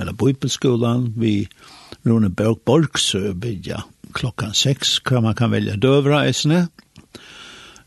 eller 0.00 0.16
Bibelskolan, 0.16 1.10
vi 1.16 1.44
Rune 2.06 2.30
Berg 2.30 2.64
Borgsø 2.64 3.34
ja, 3.66 3.84
klokkan 4.16 4.54
6, 4.54 5.02
hva 5.04 5.20
man 5.20 5.34
kan 5.34 5.52
velja 5.52 5.76
døvra 5.76 6.24
eisene, 6.24 6.68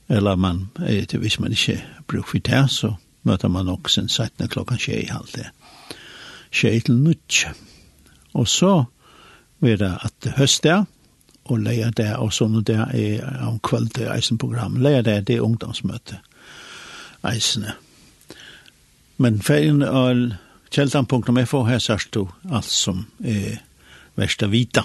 eller 0.10 0.36
man, 0.36 0.68
hvis 0.78 1.40
man 1.40 1.52
ikke 1.52 1.82
bruker 2.08 2.30
for 2.30 2.38
det, 2.38 2.66
så 2.70 2.94
møter 3.24 3.48
man 3.48 3.66
nok 3.66 3.90
sin 3.90 4.10
17 4.10 4.48
klokkan 4.48 4.78
tjei 4.78 5.08
i 5.10 5.50
tjei 6.58 6.80
til 6.82 6.98
nutje. 7.00 7.54
Og 8.38 8.48
så 8.50 8.74
vil 9.63 9.80
det 9.80 9.93
at 10.06 10.32
høstdag, 10.38 10.86
og 11.48 11.62
leia 11.63 11.89
det, 11.96 12.10
og 12.20 12.34
sånn 12.36 12.58
og 12.60 12.65
det 12.67 12.76
er 12.76 13.22
om 13.48 13.60
kveld 13.63 13.93
til 13.96 14.10
eisen 14.12 14.39
leia 14.82 15.02
det, 15.02 15.28
det 15.28 15.38
er 15.38 15.46
ungdomsmøte, 15.46 16.20
eisene. 17.24 17.78
Men 19.17 19.41
ferien 19.41 19.82
og 19.82 20.36
kjeldan.fo 20.72 21.63
her 21.65 21.80
sørst 21.80 22.13
du 22.13 22.28
alt 22.52 22.70
som 22.70 23.06
er 23.24 23.63
verst 24.15 24.43
å 24.43 24.52
vita. 24.52 24.84